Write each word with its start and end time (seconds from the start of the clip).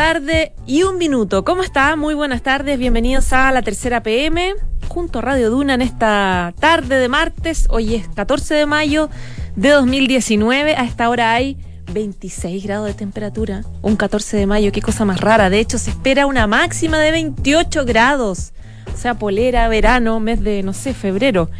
Tarde 0.00 0.54
y 0.66 0.82
un 0.84 0.96
minuto. 0.96 1.44
¿Cómo 1.44 1.62
está? 1.62 1.94
Muy 1.94 2.14
buenas 2.14 2.40
tardes. 2.40 2.78
Bienvenidos 2.78 3.34
a 3.34 3.52
la 3.52 3.60
tercera 3.60 4.02
PM 4.02 4.54
junto 4.88 5.18
a 5.18 5.22
Radio 5.22 5.50
Duna 5.50 5.74
en 5.74 5.82
esta 5.82 6.54
tarde 6.58 6.98
de 6.98 7.10
martes. 7.10 7.66
Hoy 7.68 7.96
es 7.96 8.08
14 8.08 8.54
de 8.54 8.64
mayo 8.64 9.10
de 9.56 9.68
2019. 9.68 10.74
A 10.74 10.86
esta 10.86 11.10
hora 11.10 11.34
hay 11.34 11.58
26 11.92 12.64
grados 12.64 12.86
de 12.86 12.94
temperatura. 12.94 13.62
Un 13.82 13.96
14 13.96 14.38
de 14.38 14.46
mayo, 14.46 14.72
qué 14.72 14.80
cosa 14.80 15.04
más 15.04 15.20
rara. 15.20 15.50
De 15.50 15.60
hecho, 15.60 15.76
se 15.76 15.90
espera 15.90 16.24
una 16.24 16.46
máxima 16.46 16.98
de 16.98 17.10
28 17.10 17.84
grados. 17.84 18.54
O 18.94 18.96
sea, 18.96 19.18
polera, 19.18 19.68
verano, 19.68 20.18
mes 20.18 20.42
de, 20.42 20.62
no 20.62 20.72
sé, 20.72 20.94
febrero. 20.94 21.50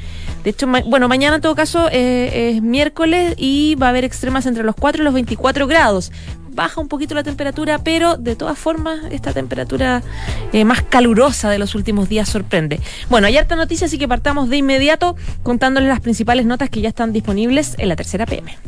De 0.44 0.50
hecho, 0.50 0.66
bueno, 0.86 1.08
mañana 1.08 1.36
en 1.36 1.42
todo 1.42 1.54
caso 1.54 1.90
eh, 1.92 2.52
es 2.54 2.62
miércoles 2.62 3.34
y 3.36 3.74
va 3.74 3.88
a 3.88 3.90
haber 3.90 4.04
extremas 4.04 4.46
entre 4.46 4.64
los 4.64 4.74
4 4.76 5.02
y 5.02 5.04
los 5.04 5.12
24 5.12 5.66
grados 5.66 6.10
baja 6.60 6.78
un 6.78 6.88
poquito 6.88 7.14
la 7.14 7.22
temperatura, 7.22 7.78
pero 7.78 8.18
de 8.18 8.36
todas 8.36 8.58
formas 8.58 9.00
esta 9.10 9.32
temperatura 9.32 10.02
eh, 10.52 10.66
más 10.66 10.82
calurosa 10.82 11.48
de 11.48 11.58
los 11.58 11.74
últimos 11.74 12.10
días 12.10 12.28
sorprende. 12.28 12.80
Bueno, 13.08 13.28
hay 13.28 13.38
harta 13.38 13.56
noticia, 13.56 13.86
así 13.86 13.96
que 13.96 14.06
partamos 14.06 14.50
de 14.50 14.58
inmediato 14.58 15.16
contándoles 15.42 15.88
las 15.88 16.00
principales 16.00 16.44
notas 16.44 16.68
que 16.68 16.82
ya 16.82 16.90
están 16.90 17.14
disponibles 17.14 17.76
en 17.78 17.88
la 17.88 17.96
tercera 17.96 18.26
PM. 18.26 18.58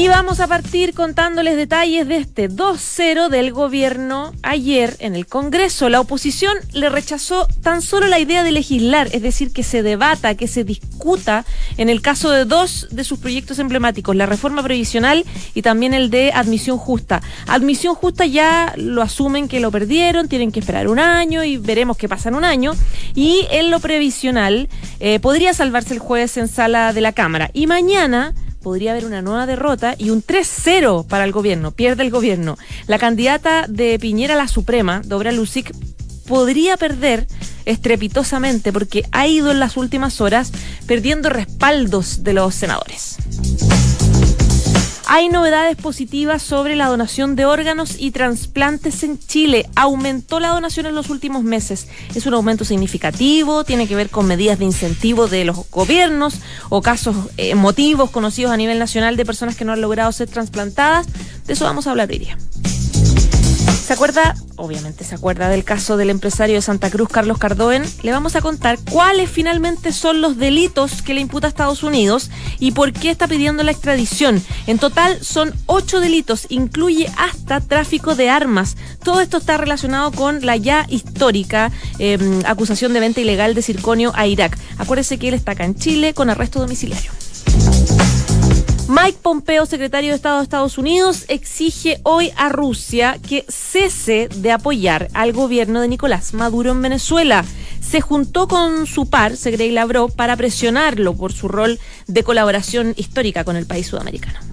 Y 0.00 0.08
vamos 0.08 0.40
a 0.40 0.46
partir 0.46 0.94
contándoles 0.94 1.58
detalles 1.58 2.08
de 2.08 2.16
este 2.16 2.48
2-0 2.48 3.28
del 3.28 3.52
gobierno 3.52 4.32
ayer 4.42 4.96
en 4.98 5.14
el 5.14 5.26
Congreso. 5.26 5.90
La 5.90 6.00
oposición 6.00 6.56
le 6.72 6.88
rechazó 6.88 7.46
tan 7.62 7.82
solo 7.82 8.06
la 8.06 8.18
idea 8.18 8.42
de 8.42 8.50
legislar, 8.50 9.10
es 9.12 9.20
decir, 9.20 9.52
que 9.52 9.62
se 9.62 9.82
debata, 9.82 10.36
que 10.36 10.48
se 10.48 10.64
discuta 10.64 11.44
en 11.76 11.90
el 11.90 12.00
caso 12.00 12.30
de 12.30 12.46
dos 12.46 12.88
de 12.90 13.04
sus 13.04 13.18
proyectos 13.18 13.58
emblemáticos, 13.58 14.16
la 14.16 14.24
reforma 14.24 14.62
previsional 14.62 15.26
y 15.52 15.60
también 15.60 15.92
el 15.92 16.08
de 16.08 16.32
admisión 16.32 16.78
justa. 16.78 17.20
Admisión 17.46 17.94
justa 17.94 18.24
ya 18.24 18.72
lo 18.78 19.02
asumen 19.02 19.48
que 19.48 19.60
lo 19.60 19.70
perdieron, 19.70 20.28
tienen 20.28 20.50
que 20.50 20.60
esperar 20.60 20.88
un 20.88 20.98
año 20.98 21.44
y 21.44 21.58
veremos 21.58 21.98
qué 21.98 22.08
pasa 22.08 22.30
en 22.30 22.36
un 22.36 22.46
año. 22.46 22.72
Y 23.14 23.46
en 23.50 23.70
lo 23.70 23.80
previsional 23.80 24.70
eh, 24.98 25.20
podría 25.20 25.52
salvarse 25.52 25.92
el 25.92 26.00
jueves 26.00 26.38
en 26.38 26.48
sala 26.48 26.94
de 26.94 27.02
la 27.02 27.12
Cámara. 27.12 27.50
Y 27.52 27.66
mañana 27.66 28.32
podría 28.62 28.92
haber 28.92 29.04
una 29.04 29.22
nueva 29.22 29.46
derrota 29.46 29.94
y 29.98 30.10
un 30.10 30.22
3-0 30.22 31.06
para 31.06 31.24
el 31.24 31.32
gobierno, 31.32 31.72
pierde 31.72 32.02
el 32.02 32.10
gobierno. 32.10 32.58
La 32.86 32.98
candidata 32.98 33.66
de 33.68 33.98
Piñera 33.98 34.34
a 34.34 34.38
la 34.38 34.48
Suprema, 34.48 35.02
Dobra 35.04 35.32
Lucic, 35.32 35.74
podría 36.26 36.76
perder 36.76 37.26
estrepitosamente 37.64 38.72
porque 38.72 39.04
ha 39.12 39.26
ido 39.26 39.50
en 39.50 39.60
las 39.60 39.76
últimas 39.76 40.20
horas 40.20 40.52
perdiendo 40.86 41.28
respaldos 41.28 42.22
de 42.22 42.32
los 42.32 42.54
senadores. 42.54 43.16
Hay 45.12 45.28
novedades 45.28 45.76
positivas 45.76 46.40
sobre 46.40 46.76
la 46.76 46.86
donación 46.86 47.34
de 47.34 47.44
órganos 47.44 47.96
y 47.98 48.12
trasplantes 48.12 49.02
en 49.02 49.18
Chile. 49.18 49.68
Aumentó 49.74 50.38
la 50.38 50.50
donación 50.50 50.86
en 50.86 50.94
los 50.94 51.10
últimos 51.10 51.42
meses. 51.42 51.88
Es 52.14 52.26
un 52.26 52.34
aumento 52.34 52.64
significativo, 52.64 53.64
tiene 53.64 53.88
que 53.88 53.96
ver 53.96 54.08
con 54.08 54.26
medidas 54.26 54.60
de 54.60 54.66
incentivo 54.66 55.26
de 55.26 55.44
los 55.44 55.68
gobiernos 55.68 56.36
o 56.68 56.80
casos 56.80 57.16
eh, 57.38 57.56
conocidos 58.12 58.52
a 58.52 58.56
nivel 58.56 58.78
nacional 58.78 59.16
de 59.16 59.26
personas 59.26 59.56
que 59.56 59.64
no 59.64 59.72
han 59.72 59.80
logrado 59.80 60.12
ser 60.12 60.28
trasplantadas. 60.28 61.08
De 61.44 61.54
eso 61.54 61.64
vamos 61.64 61.88
a 61.88 61.90
hablar 61.90 62.08
hoy 62.08 62.18
día. 62.18 62.38
¿Se 63.90 63.94
acuerda? 63.94 64.36
Obviamente 64.54 65.02
se 65.02 65.16
acuerda 65.16 65.48
del 65.48 65.64
caso 65.64 65.96
del 65.96 66.10
empresario 66.10 66.54
de 66.54 66.62
Santa 66.62 66.90
Cruz, 66.90 67.08
Carlos 67.08 67.38
Cardoen. 67.38 67.82
Le 68.04 68.12
vamos 68.12 68.36
a 68.36 68.40
contar 68.40 68.78
cuáles 68.88 69.28
finalmente 69.28 69.90
son 69.90 70.20
los 70.20 70.36
delitos 70.36 71.02
que 71.02 71.12
le 71.12 71.20
imputa 71.20 71.48
a 71.48 71.50
Estados 71.50 71.82
Unidos 71.82 72.30
y 72.60 72.70
por 72.70 72.92
qué 72.92 73.10
está 73.10 73.26
pidiendo 73.26 73.64
la 73.64 73.72
extradición. 73.72 74.40
En 74.68 74.78
total 74.78 75.18
son 75.24 75.52
ocho 75.66 75.98
delitos, 75.98 76.46
incluye 76.50 77.10
hasta 77.16 77.60
tráfico 77.60 78.14
de 78.14 78.30
armas. 78.30 78.76
Todo 79.02 79.20
esto 79.22 79.38
está 79.38 79.56
relacionado 79.56 80.12
con 80.12 80.46
la 80.46 80.56
ya 80.56 80.86
histórica 80.88 81.72
em, 81.98 82.42
acusación 82.46 82.92
de 82.92 83.00
venta 83.00 83.20
ilegal 83.22 83.56
de 83.56 83.62
circonio 83.62 84.12
a 84.14 84.28
Irak. 84.28 84.56
Acuérdese 84.78 85.18
que 85.18 85.26
él 85.26 85.34
está 85.34 85.50
acá 85.50 85.64
en 85.64 85.74
Chile 85.74 86.14
con 86.14 86.30
arresto 86.30 86.60
domiciliario. 86.60 87.10
Mike 88.90 89.18
Pompeo, 89.22 89.66
secretario 89.66 90.10
de 90.10 90.16
Estado 90.16 90.38
de 90.38 90.42
Estados 90.42 90.76
Unidos, 90.76 91.24
exige 91.28 92.00
hoy 92.02 92.32
a 92.36 92.48
Rusia 92.48 93.20
que 93.24 93.44
cese 93.48 94.28
de 94.34 94.50
apoyar 94.50 95.06
al 95.14 95.32
gobierno 95.32 95.80
de 95.80 95.86
Nicolás 95.86 96.34
Maduro 96.34 96.72
en 96.72 96.82
Venezuela. 96.82 97.44
Se 97.80 98.00
juntó 98.00 98.48
con 98.48 98.88
su 98.88 99.08
par, 99.08 99.36
Sergei 99.36 99.70
Lavrov, 99.70 100.16
para 100.16 100.36
presionarlo 100.36 101.14
por 101.14 101.32
su 101.32 101.46
rol 101.46 101.78
de 102.08 102.24
colaboración 102.24 102.94
histórica 102.96 103.44
con 103.44 103.54
el 103.54 103.64
país 103.64 103.86
sudamericano. 103.86 104.49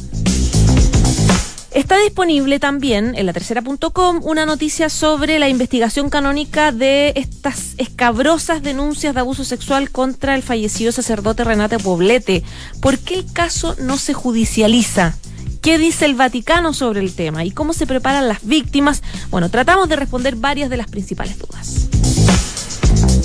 Está 1.87 1.99
disponible 1.99 2.59
también 2.59 3.15
en 3.15 3.25
la 3.25 3.31
tercera.com 3.31 4.19
una 4.23 4.45
noticia 4.45 4.89
sobre 4.89 5.39
la 5.39 5.47
investigación 5.47 6.09
canónica 6.09 6.73
de 6.73 7.13
estas 7.15 7.75
escabrosas 7.77 8.61
denuncias 8.61 9.13
de 9.13 9.21
abuso 9.21 9.45
sexual 9.45 9.89
contra 9.89 10.35
el 10.35 10.43
fallecido 10.43 10.91
sacerdote 10.91 11.45
Renate 11.45 11.79
Poblete. 11.79 12.43
¿Por 12.81 12.99
qué 12.99 13.13
el 13.13 13.31
caso 13.31 13.77
no 13.79 13.97
se 13.97 14.13
judicializa? 14.13 15.15
¿Qué 15.61 15.77
dice 15.77 16.03
el 16.03 16.15
Vaticano 16.15 16.73
sobre 16.73 16.99
el 16.99 17.15
tema? 17.15 17.45
¿Y 17.45 17.51
cómo 17.51 17.71
se 17.71 17.87
preparan 17.87 18.27
las 18.27 18.45
víctimas? 18.45 19.01
Bueno, 19.29 19.49
tratamos 19.49 19.87
de 19.87 19.95
responder 19.95 20.35
varias 20.35 20.69
de 20.69 20.75
las 20.75 20.87
principales 20.87 21.39
dudas. 21.39 21.87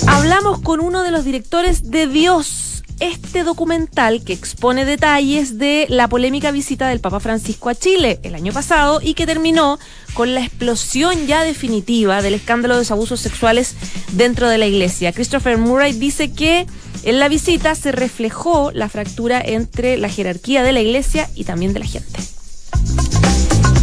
Hablamos 0.07 0.61
con 0.61 0.79
uno 0.79 1.03
de 1.03 1.11
los 1.11 1.25
directores 1.25 1.91
de 1.91 2.07
Dios 2.07 2.62
este 2.99 3.43
documental 3.43 4.23
que 4.23 4.33
expone 4.33 4.85
detalles 4.85 5.57
de 5.57 5.85
la 5.89 6.07
polémica 6.07 6.51
visita 6.51 6.87
del 6.87 6.99
Papa 6.99 7.19
Francisco 7.19 7.69
a 7.69 7.75
Chile 7.75 8.19
el 8.23 8.35
año 8.35 8.53
pasado 8.53 8.99
y 9.01 9.13
que 9.13 9.25
terminó 9.25 9.79
con 10.13 10.33
la 10.33 10.41
explosión 10.41 11.27
ya 11.27 11.43
definitiva 11.43 12.21
del 12.21 12.35
escándalo 12.35 12.75
de 12.75 12.81
los 12.81 12.91
abusos 12.91 13.19
sexuales 13.19 13.75
dentro 14.11 14.49
de 14.49 14.57
la 14.57 14.67
iglesia. 14.67 15.11
Christopher 15.11 15.57
Murray 15.57 15.93
dice 15.93 16.31
que 16.31 16.67
en 17.03 17.19
la 17.19 17.27
visita 17.27 17.75
se 17.75 17.91
reflejó 17.91 18.71
la 18.71 18.89
fractura 18.89 19.41
entre 19.43 19.97
la 19.97 20.09
jerarquía 20.09 20.63
de 20.63 20.71
la 20.71 20.81
iglesia 20.81 21.29
y 21.35 21.43
también 21.43 21.73
de 21.73 21.79
la 21.79 21.85
gente. 21.85 22.19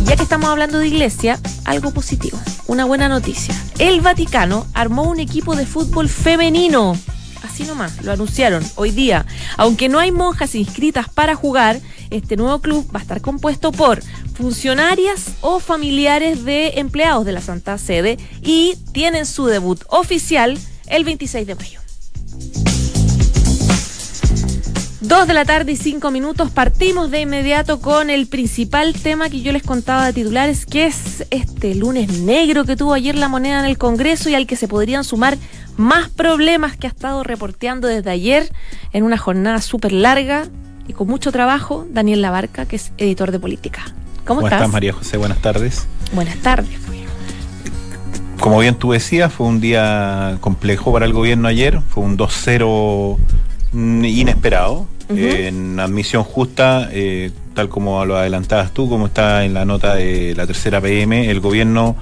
Ya 0.04 0.16
que 0.16 0.22
estamos 0.22 0.48
hablando 0.48 0.78
de 0.78 0.88
iglesia, 0.88 1.38
algo 1.64 1.92
positivo, 1.92 2.38
una 2.66 2.84
buena 2.84 3.08
noticia. 3.08 3.54
El 3.78 4.00
Vaticano 4.00 4.66
armó 4.74 5.04
un 5.04 5.20
equipo 5.20 5.54
de 5.54 5.66
fútbol 5.66 6.08
femenino 6.08 6.96
Así 7.50 7.64
nomás, 7.64 8.04
lo 8.04 8.12
anunciaron 8.12 8.64
hoy 8.76 8.92
día. 8.92 9.26
Aunque 9.56 9.88
no 9.88 9.98
hay 9.98 10.12
monjas 10.12 10.54
inscritas 10.54 11.08
para 11.08 11.34
jugar, 11.34 11.80
este 12.10 12.36
nuevo 12.36 12.60
club 12.60 12.88
va 12.94 13.00
a 13.00 13.02
estar 13.02 13.20
compuesto 13.20 13.72
por 13.72 14.00
funcionarias 14.34 15.32
o 15.40 15.58
familiares 15.58 16.44
de 16.44 16.74
empleados 16.76 17.24
de 17.24 17.32
la 17.32 17.40
Santa 17.40 17.76
Sede 17.76 18.18
y 18.40 18.76
tienen 18.92 19.26
su 19.26 19.46
debut 19.46 19.82
oficial 19.88 20.56
el 20.86 21.02
26 21.02 21.44
de 21.48 21.54
mayo. 21.56 21.79
Dos 25.00 25.26
de 25.26 25.32
la 25.32 25.46
tarde 25.46 25.72
y 25.72 25.76
cinco 25.76 26.10
minutos. 26.10 26.50
Partimos 26.50 27.10
de 27.10 27.22
inmediato 27.22 27.80
con 27.80 28.10
el 28.10 28.26
principal 28.26 28.92
tema 28.92 29.30
que 29.30 29.40
yo 29.40 29.50
les 29.50 29.62
contaba 29.62 30.04
de 30.04 30.12
titulares, 30.12 30.66
que 30.66 30.84
es 30.84 31.24
este 31.30 31.74
lunes 31.74 32.20
negro 32.20 32.66
que 32.66 32.76
tuvo 32.76 32.92
ayer 32.92 33.14
la 33.14 33.28
moneda 33.28 33.60
en 33.60 33.64
el 33.64 33.78
Congreso 33.78 34.28
y 34.28 34.34
al 34.34 34.46
que 34.46 34.56
se 34.56 34.68
podrían 34.68 35.02
sumar 35.02 35.38
más 35.78 36.10
problemas 36.10 36.76
que 36.76 36.86
ha 36.86 36.90
estado 36.90 37.22
reporteando 37.22 37.88
desde 37.88 38.10
ayer 38.10 38.52
en 38.92 39.04
una 39.04 39.16
jornada 39.16 39.62
súper 39.62 39.92
larga 39.92 40.48
y 40.86 40.92
con 40.92 41.08
mucho 41.08 41.32
trabajo, 41.32 41.86
Daniel 41.90 42.20
Labarca, 42.20 42.66
que 42.66 42.76
es 42.76 42.92
editor 42.98 43.32
de 43.32 43.40
política. 43.40 43.82
¿Cómo, 44.26 44.42
estás? 44.42 44.58
estás, 44.58 44.70
María 44.70 44.92
José? 44.92 45.16
Buenas 45.16 45.38
tardes. 45.38 45.86
Buenas 46.12 46.36
tardes. 46.38 46.78
Como 48.38 48.58
bien 48.58 48.74
tú 48.74 48.92
decías, 48.92 49.32
fue 49.32 49.46
un 49.46 49.60
día 49.60 50.36
complejo 50.42 50.92
para 50.92 51.06
el 51.06 51.14
gobierno 51.14 51.48
ayer, 51.48 51.80
fue 51.88 52.04
un 52.04 52.18
2-0 52.18 53.18
inesperado. 53.72 54.86
En 55.08 55.80
admisión 55.80 56.22
justa, 56.22 56.88
eh, 56.92 57.32
tal 57.54 57.68
como 57.68 58.04
lo 58.04 58.16
adelantabas 58.16 58.72
tú, 58.72 58.88
como 58.88 59.06
está 59.06 59.44
en 59.44 59.54
la 59.54 59.64
nota 59.64 59.96
de 59.96 60.34
la 60.36 60.46
tercera 60.46 60.80
PM, 60.80 61.28
el 61.28 61.40
gobierno 61.40 61.96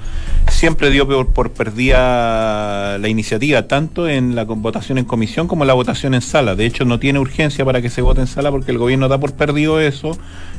siempre 0.51 0.91
dio 0.91 1.07
por, 1.09 1.53
perdida 1.53 2.99
la 2.99 3.09
iniciativa, 3.09 3.67
tanto 3.67 4.09
en 4.09 4.35
la 4.35 4.45
votación 4.45 4.99
en 4.99 5.07
comisión 5.07 5.49
como 5.49 5.65
en 5.65 5.69
la 5.69 5.75
votación 5.75 6.15
en 6.15 6.21
sala. 6.21 6.55
De 6.55 6.67
hecho, 6.67 6.85
no 6.85 6.99
tiene 6.99 7.19
urgencia 7.19 7.65
para 7.65 7.81
que 7.81 7.89
se 7.89 8.03
vote 8.03 8.21
en 8.21 8.27
sala 8.27 8.51
porque 8.51 8.73
el 8.73 8.79
gobierno 8.79 9.09
da 9.09 9.19
por 9.19 9.33
perdido 9.33 9.81
eso 9.81 10.19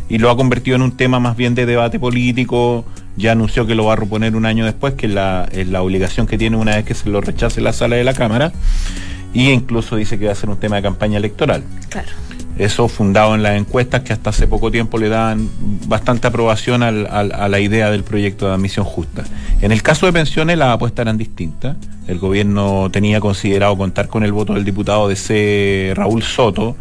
y 0.09 0.17
lo 0.17 0.31
ha 0.31 0.35
convertido 0.35 0.75
en 0.75 0.81
un 0.81 0.97
tema 0.97 1.19
más 1.19 1.37
bien 1.37 1.53
de 1.53 1.65
debate 1.65 1.99
político. 1.99 2.83
Ya 3.15 3.33
anunció 3.33 3.67
que 3.67 3.75
lo 3.75 3.85
va 3.85 3.93
a 3.93 3.95
reponer 3.95 4.35
un 4.35 4.45
año 4.45 4.65
después, 4.65 4.95
que 4.95 5.05
es 5.05 5.13
la, 5.13 5.47
es 5.51 5.67
la 5.67 5.83
obligación 5.83 6.25
que 6.25 6.37
tiene 6.37 6.57
una 6.57 6.77
vez 6.77 6.85
que 6.85 6.95
se 6.95 7.09
lo 7.09 7.21
rechace 7.21 7.61
la 7.61 7.73
sala 7.73 7.95
de 7.95 8.03
la 8.03 8.13
Cámara. 8.13 8.51
Y 9.33 9.49
incluso 9.49 9.95
dice 9.95 10.17
que 10.17 10.25
va 10.25 10.31
a 10.31 10.35
ser 10.35 10.49
un 10.49 10.57
tema 10.57 10.77
de 10.77 10.81
campaña 10.81 11.17
electoral. 11.17 11.63
Claro. 11.89 12.09
Eso 12.57 12.89
fundado 12.89 13.35
en 13.35 13.43
las 13.43 13.57
encuestas 13.57 14.01
que 14.01 14.11
hasta 14.11 14.31
hace 14.31 14.45
poco 14.45 14.69
tiempo 14.69 14.97
le 14.97 15.07
dan 15.07 15.49
bastante 15.87 16.27
aprobación 16.27 16.83
al, 16.83 17.07
al, 17.09 17.31
a 17.31 17.47
la 17.47 17.59
idea 17.61 17.89
del 17.89 18.03
proyecto 18.03 18.47
de 18.47 18.53
admisión 18.53 18.85
justa. 18.85 19.23
En 19.61 19.71
el 19.71 19.81
caso 19.81 20.05
de 20.05 20.11
pensiones 20.11 20.57
las 20.57 20.73
apuestas 20.75 21.03
eran 21.03 21.17
distintas. 21.17 21.77
El 22.07 22.19
gobierno 22.19 22.89
tenía 22.91 23.21
considerado 23.21 23.77
contar 23.77 24.09
con 24.09 24.23
el 24.23 24.33
voto 24.33 24.55
del 24.55 24.65
diputado 24.65 25.07
de 25.07 25.15
C. 25.15 25.93
Raúl 25.95 26.21
Soto, 26.21 26.75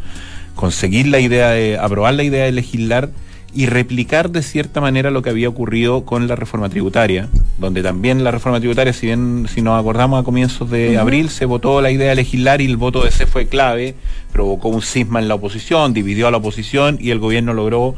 conseguir 0.56 1.06
la 1.06 1.20
idea 1.20 1.50
de 1.50 1.78
aprobar 1.78 2.14
la 2.14 2.24
idea 2.24 2.46
de 2.46 2.52
legislar 2.52 3.10
y 3.54 3.66
replicar 3.66 4.30
de 4.30 4.42
cierta 4.42 4.80
manera 4.80 5.10
lo 5.10 5.22
que 5.22 5.30
había 5.30 5.48
ocurrido 5.48 6.04
con 6.04 6.28
la 6.28 6.36
reforma 6.36 6.68
tributaria, 6.68 7.28
donde 7.58 7.82
también 7.82 8.22
la 8.22 8.30
reforma 8.30 8.60
tributaria, 8.60 8.92
si 8.92 9.06
bien 9.06 9.46
si 9.52 9.62
nos 9.62 9.78
acordamos 9.80 10.20
a 10.20 10.24
comienzos 10.24 10.70
de 10.70 10.90
uh 10.90 10.92
-huh. 10.92 11.00
abril, 11.00 11.30
se 11.30 11.46
votó 11.46 11.80
la 11.80 11.90
idea 11.90 12.10
de 12.10 12.16
legislar 12.16 12.60
y 12.60 12.66
el 12.66 12.76
voto 12.76 13.02
de 13.02 13.08
ese 13.08 13.26
fue 13.26 13.46
clave, 13.46 13.94
provocó 14.32 14.68
un 14.68 14.82
cisma 14.82 15.18
en 15.18 15.28
la 15.28 15.34
oposición, 15.34 15.94
dividió 15.94 16.28
a 16.28 16.30
la 16.30 16.36
oposición 16.36 16.98
y 17.00 17.10
el 17.10 17.18
gobierno 17.18 17.54
logró 17.54 17.94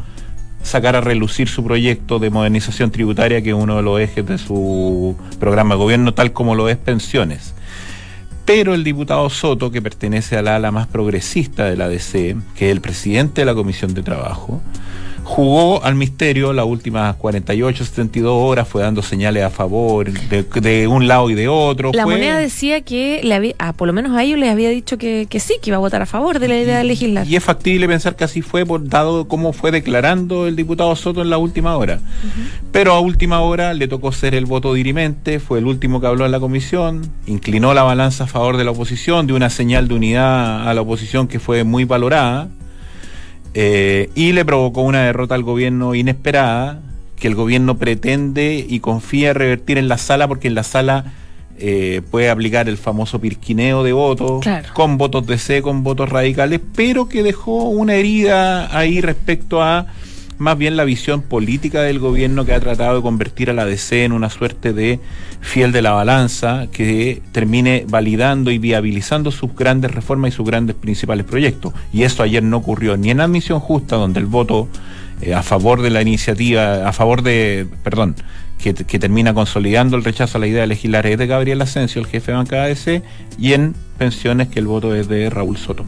sacar 0.62 0.94
a 0.94 1.00
relucir 1.00 1.48
su 1.48 1.64
proyecto 1.64 2.18
de 2.18 2.30
modernización 2.30 2.90
tributaria, 2.90 3.42
que 3.42 3.50
es 3.50 3.56
uno 3.56 3.76
de 3.76 3.82
los 3.82 4.00
ejes 4.00 4.26
de 4.26 4.38
su 4.38 5.16
programa 5.38 5.74
de 5.74 5.78
gobierno, 5.78 6.14
tal 6.14 6.32
como 6.32 6.54
lo 6.54 6.68
es 6.68 6.76
pensiones. 6.76 7.54
Pero 8.44 8.74
el 8.74 8.84
diputado 8.84 9.30
Soto, 9.30 9.70
que 9.70 9.80
pertenece 9.80 10.36
al 10.36 10.48
ala 10.48 10.70
más 10.70 10.86
progresista 10.86 11.66
de 11.66 11.76
la 11.76 11.88
DC, 11.88 12.36
que 12.56 12.66
es 12.66 12.72
el 12.72 12.80
presidente 12.80 13.42
de 13.42 13.44
la 13.44 13.54
Comisión 13.54 13.94
de 13.94 14.02
Trabajo, 14.02 14.60
jugó 15.24 15.82
al 15.84 15.94
misterio 15.94 16.52
las 16.52 16.66
últimas 16.66 17.16
48, 17.16 17.84
72 17.84 18.32
horas, 18.34 18.68
fue 18.68 18.82
dando 18.82 19.02
señales 19.02 19.44
a 19.44 19.50
favor 19.50 20.10
de, 20.10 20.42
de 20.42 20.86
un 20.86 21.08
lado 21.08 21.30
y 21.30 21.34
de 21.34 21.48
otro. 21.48 21.92
La 21.92 22.04
fue... 22.04 22.14
moneda 22.14 22.38
decía 22.38 22.80
que, 22.82 23.20
le 23.22 23.34
había, 23.34 23.54
ah, 23.58 23.72
por 23.72 23.86
lo 23.86 23.92
menos 23.92 24.16
a 24.16 24.22
ellos 24.22 24.38
les 24.38 24.50
había 24.50 24.70
dicho 24.70 24.98
que, 24.98 25.26
que, 25.28 25.40
sí, 25.40 25.56
que 25.62 25.70
iba 25.70 25.76
a 25.76 25.80
votar 25.80 26.02
a 26.02 26.06
favor 26.06 26.38
de 26.38 26.48
la 26.48 26.58
idea 26.58 26.78
de 26.78 26.84
legislar. 26.84 27.26
Y 27.26 27.36
es 27.36 27.44
factible 27.44 27.86
pensar 27.88 28.16
que 28.16 28.24
así 28.24 28.42
fue, 28.42 28.66
por, 28.66 28.88
dado 28.88 29.28
cómo 29.28 29.52
fue 29.52 29.70
declarando 29.70 30.46
el 30.46 30.56
diputado 30.56 30.94
Soto 30.96 31.22
en 31.22 31.30
la 31.30 31.38
última 31.38 31.76
hora. 31.76 31.96
Uh 31.96 32.26
-huh. 32.26 32.68
Pero 32.72 32.92
a 32.92 33.00
última 33.00 33.40
hora 33.40 33.74
le 33.74 33.88
tocó 33.88 34.12
ser 34.12 34.34
el 34.34 34.46
voto 34.46 34.74
dirimente, 34.74 35.40
fue 35.40 35.58
el 35.58 35.66
último 35.66 36.00
que 36.00 36.06
habló 36.06 36.26
en 36.26 36.32
la 36.32 36.40
comisión, 36.40 37.02
inclinó 37.26 37.74
la 37.74 37.82
balanza 37.82 38.24
a 38.24 38.26
favor 38.26 38.56
de 38.56 38.64
la 38.64 38.70
oposición, 38.70 39.26
dio 39.26 39.36
una 39.36 39.50
señal 39.50 39.88
de 39.88 39.94
unidad 39.94 40.68
a 40.68 40.74
la 40.74 40.80
oposición 40.80 41.28
que 41.28 41.38
fue 41.38 41.64
muy 41.64 41.84
valorada 41.84 42.48
eh, 43.54 44.10
y 44.14 44.32
le 44.32 44.44
provocó 44.44 44.82
una 44.82 45.04
derrota 45.04 45.34
al 45.34 45.42
gobierno 45.42 45.94
inesperada, 45.94 46.80
que 47.16 47.28
el 47.28 47.34
gobierno 47.34 47.76
pretende 47.76 48.64
y 48.66 48.80
confía 48.80 49.32
revertir 49.34 49.78
en 49.78 49.88
la 49.88 49.98
sala, 49.98 50.28
porque 50.28 50.48
en 50.48 50.54
la 50.54 50.62
sala 50.62 51.12
eh, 51.58 52.00
puede 52.10 52.30
aplicar 52.30 52.68
el 52.68 52.78
famoso 52.78 53.20
pirquineo 53.20 53.82
de 53.82 53.92
votos, 53.92 54.40
claro. 54.40 54.68
con 54.72 54.96
votos 54.96 55.26
de 55.26 55.36
C, 55.36 55.60
con 55.60 55.84
votos 55.84 56.08
radicales, 56.08 56.60
pero 56.74 57.08
que 57.08 57.22
dejó 57.22 57.68
una 57.68 57.94
herida 57.94 58.74
ahí 58.76 59.00
respecto 59.00 59.62
a 59.62 59.86
más 60.40 60.56
bien 60.56 60.76
la 60.76 60.84
visión 60.84 61.20
política 61.20 61.82
del 61.82 61.98
gobierno 61.98 62.46
que 62.46 62.54
ha 62.54 62.60
tratado 62.60 62.96
de 62.96 63.02
convertir 63.02 63.50
a 63.50 63.52
la 63.52 63.66
DC 63.66 64.04
en 64.04 64.12
una 64.12 64.30
suerte 64.30 64.72
de 64.72 64.98
fiel 65.42 65.70
de 65.70 65.82
la 65.82 65.92
balanza 65.92 66.66
que 66.72 67.20
termine 67.32 67.84
validando 67.86 68.50
y 68.50 68.56
viabilizando 68.56 69.32
sus 69.32 69.54
grandes 69.54 69.90
reformas 69.90 70.32
y 70.32 70.36
sus 70.36 70.46
grandes 70.46 70.76
principales 70.76 71.26
proyectos. 71.26 71.74
Y 71.92 72.04
eso 72.04 72.22
ayer 72.22 72.42
no 72.42 72.56
ocurrió 72.56 72.96
ni 72.96 73.10
en 73.10 73.20
admisión 73.20 73.60
justa, 73.60 73.96
donde 73.96 74.18
el 74.18 74.26
voto 74.26 74.66
eh, 75.20 75.34
a 75.34 75.42
favor 75.42 75.82
de 75.82 75.90
la 75.90 76.00
iniciativa, 76.00 76.88
a 76.88 76.92
favor 76.94 77.20
de, 77.22 77.66
perdón, 77.84 78.16
que, 78.58 78.72
que, 78.72 78.98
termina 78.98 79.34
consolidando 79.34 79.98
el 79.98 80.04
rechazo 80.04 80.38
a 80.38 80.40
la 80.40 80.46
idea 80.46 80.62
de 80.62 80.68
legislar 80.68 81.06
es 81.06 81.18
de 81.18 81.26
Gabriel 81.26 81.60
Asensio, 81.60 82.00
el 82.00 82.06
jefe 82.06 82.32
de 82.32 82.38
bancada 82.38 82.64
DC, 82.64 83.02
y 83.38 83.52
en 83.52 83.74
pensiones 83.98 84.48
que 84.48 84.58
el 84.58 84.66
voto 84.66 84.94
es 84.94 85.06
de 85.06 85.28
Raúl 85.28 85.58
Soto. 85.58 85.84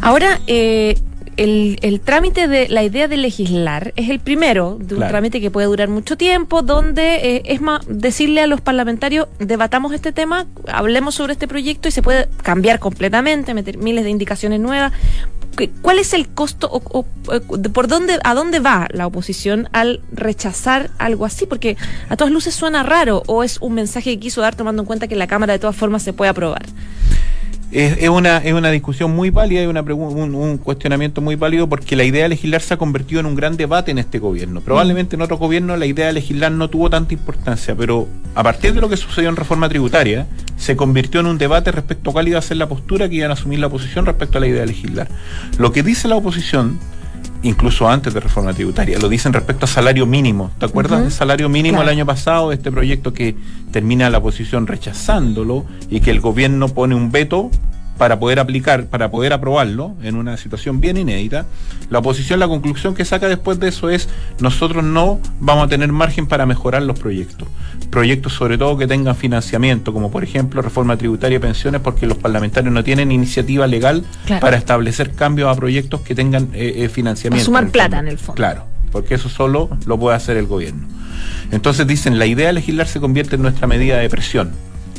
Ahora, 0.00 0.40
eh, 0.46 0.96
el, 1.36 1.78
el, 1.82 2.00
trámite 2.00 2.48
de 2.48 2.68
la 2.68 2.82
idea 2.82 3.08
de 3.08 3.16
legislar 3.16 3.92
es 3.96 4.08
el 4.08 4.20
primero 4.20 4.76
de 4.78 4.94
un 4.94 5.00
claro. 5.00 5.10
trámite 5.10 5.40
que 5.40 5.50
puede 5.50 5.66
durar 5.66 5.88
mucho 5.88 6.16
tiempo, 6.16 6.62
donde 6.62 7.36
eh, 7.36 7.42
es 7.46 7.60
más 7.60 7.82
decirle 7.86 8.40
a 8.40 8.46
los 8.46 8.60
parlamentarios 8.60 9.28
debatamos 9.38 9.92
este 9.92 10.12
tema, 10.12 10.46
hablemos 10.68 11.14
sobre 11.14 11.34
este 11.34 11.46
proyecto 11.46 11.88
y 11.88 11.92
se 11.92 12.02
puede 12.02 12.28
cambiar 12.42 12.78
completamente, 12.78 13.54
meter 13.54 13.78
miles 13.78 14.04
de 14.04 14.10
indicaciones 14.10 14.60
nuevas. 14.60 14.92
¿Cuál 15.80 15.98
es 15.98 16.12
el 16.12 16.28
costo 16.28 16.68
o, 16.70 16.82
o, 16.92 17.62
por 17.72 17.88
dónde 17.88 18.18
a 18.24 18.34
dónde 18.34 18.60
va 18.60 18.88
la 18.90 19.06
oposición 19.06 19.70
al 19.72 20.02
rechazar 20.12 20.90
algo 20.98 21.24
así? 21.24 21.46
Porque 21.46 21.78
a 22.10 22.16
todas 22.16 22.32
luces 22.32 22.54
suena 22.54 22.82
raro 22.82 23.22
o 23.26 23.42
es 23.42 23.58
un 23.62 23.72
mensaje 23.72 24.10
que 24.10 24.18
quiso 24.18 24.42
dar 24.42 24.54
tomando 24.54 24.82
en 24.82 24.86
cuenta 24.86 25.08
que 25.08 25.16
la 25.16 25.26
Cámara 25.26 25.54
de 25.54 25.58
todas 25.58 25.76
formas 25.76 26.02
se 26.02 26.12
puede 26.12 26.30
aprobar. 26.30 26.66
Es, 27.72 27.98
es, 27.98 28.08
una, 28.08 28.38
es 28.38 28.52
una 28.52 28.70
discusión 28.70 29.14
muy 29.14 29.30
válida 29.30 29.62
y 29.62 29.66
una 29.66 29.82
un, 29.82 30.34
un, 30.34 30.58
cuestionamiento 30.58 31.20
muy 31.20 31.34
válido 31.34 31.68
porque 31.68 31.96
la 31.96 32.04
idea 32.04 32.22
de 32.22 32.28
legislar 32.28 32.60
se 32.60 32.74
ha 32.74 32.76
convertido 32.76 33.20
en 33.20 33.26
un 33.26 33.34
gran 33.34 33.56
debate 33.56 33.90
en 33.90 33.98
este 33.98 34.18
gobierno. 34.18 34.60
Probablemente 34.60 35.16
en 35.16 35.22
otro 35.22 35.36
gobierno 35.36 35.76
la 35.76 35.86
idea 35.86 36.06
de 36.06 36.12
legislar 36.12 36.52
no 36.52 36.70
tuvo 36.70 36.90
tanta 36.90 37.14
importancia, 37.14 37.74
pero 37.74 38.06
a 38.34 38.42
partir 38.42 38.72
de 38.72 38.80
lo 38.80 38.88
que 38.88 38.96
sucedió 38.96 39.28
en 39.28 39.36
reforma 39.36 39.68
tributaria, 39.68 40.26
se 40.56 40.76
convirtió 40.76 41.20
en 41.20 41.26
un 41.26 41.38
debate 41.38 41.72
respecto 41.72 42.10
a 42.10 42.12
cuál 42.12 42.28
iba 42.28 42.38
a 42.38 42.42
ser 42.42 42.56
la 42.56 42.68
postura 42.68 43.08
que 43.08 43.16
iban 43.16 43.30
a 43.30 43.34
asumir 43.34 43.58
la 43.58 43.66
oposición 43.66 44.06
respecto 44.06 44.38
a 44.38 44.40
la 44.40 44.46
idea 44.46 44.60
de 44.60 44.68
legislar. 44.68 45.08
Lo 45.58 45.72
que 45.72 45.82
dice 45.82 46.06
la 46.06 46.16
oposición 46.16 46.78
incluso 47.46 47.88
antes 47.88 48.12
de 48.12 48.20
reforma 48.20 48.52
tributaria. 48.52 48.98
Lo 48.98 49.08
dicen 49.08 49.32
respecto 49.32 49.64
a 49.64 49.68
salario 49.68 50.06
mínimo. 50.06 50.50
¿Te 50.58 50.66
acuerdas 50.66 50.98
uh 50.98 51.00
-huh. 51.00 51.04
del 51.04 51.12
salario 51.12 51.48
mínimo 51.48 51.78
claro. 51.78 51.90
el 51.90 51.96
año 51.96 52.06
pasado? 52.06 52.52
Este 52.52 52.70
proyecto 52.70 53.12
que 53.12 53.36
termina 53.70 54.10
la 54.10 54.18
oposición 54.18 54.66
rechazándolo 54.66 55.64
y 55.90 56.00
que 56.00 56.10
el 56.10 56.20
gobierno 56.20 56.68
pone 56.68 56.94
un 56.94 57.10
veto 57.10 57.50
para 57.98 58.18
poder 58.18 58.38
aplicar, 58.38 58.86
para 58.86 59.10
poder 59.10 59.32
aprobarlo 59.32 59.94
en 60.02 60.16
una 60.16 60.36
situación 60.36 60.80
bien 60.80 60.96
inédita. 60.96 61.46
La 61.90 62.00
oposición, 62.00 62.40
la 62.40 62.48
conclusión 62.48 62.94
que 62.94 63.04
saca 63.04 63.28
después 63.28 63.58
de 63.60 63.68
eso 63.68 63.88
es 63.90 64.08
nosotros 64.40 64.84
no 64.84 65.20
vamos 65.40 65.66
a 65.66 65.68
tener 65.68 65.90
margen 65.92 66.26
para 66.26 66.46
mejorar 66.46 66.82
los 66.82 66.98
proyectos. 66.98 67.48
Proyectos 67.90 68.32
sobre 68.32 68.58
todo 68.58 68.76
que 68.76 68.86
tengan 68.86 69.16
financiamiento, 69.16 69.92
como 69.92 70.10
por 70.10 70.24
ejemplo 70.24 70.62
reforma 70.62 70.96
tributaria 70.96 71.36
y 71.36 71.40
pensiones, 71.40 71.80
porque 71.80 72.06
los 72.06 72.18
parlamentarios 72.18 72.72
no 72.72 72.84
tienen 72.84 73.12
iniciativa 73.12 73.66
legal 73.66 74.04
claro. 74.26 74.40
para 74.40 74.56
establecer 74.56 75.12
cambios 75.12 75.48
a 75.48 75.54
proyectos 75.54 76.00
que 76.02 76.14
tengan 76.14 76.50
eh, 76.52 76.74
eh, 76.76 76.88
financiamiento. 76.88 77.44
Sumar 77.44 77.68
plata 77.68 77.98
en 77.98 78.08
el 78.08 78.18
fondo. 78.18 78.34
Claro, 78.34 78.64
porque 78.92 79.14
eso 79.14 79.28
solo 79.28 79.70
lo 79.86 79.98
puede 79.98 80.16
hacer 80.16 80.36
el 80.36 80.46
gobierno. 80.46 80.86
Entonces 81.50 81.86
dicen, 81.86 82.18
la 82.18 82.26
idea 82.26 82.48
de 82.48 82.54
legislar 82.54 82.88
se 82.88 83.00
convierte 83.00 83.36
en 83.36 83.42
nuestra 83.42 83.66
medida 83.66 83.98
de 83.98 84.10
presión 84.10 84.52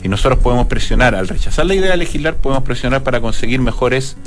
y 0.03 0.09
nosotros 0.09 0.39
podemos 0.39 0.67
presionar, 0.67 1.15
al 1.15 1.27
rechazar 1.27 1.65
la 1.65 1.75
idea 1.75 1.91
de 1.91 1.97
legislar, 1.97 2.35
podemos 2.35 2.63
presionar 2.63 3.03
para 3.03 3.21
conseguir 3.21 3.59
mejores, 3.61 4.17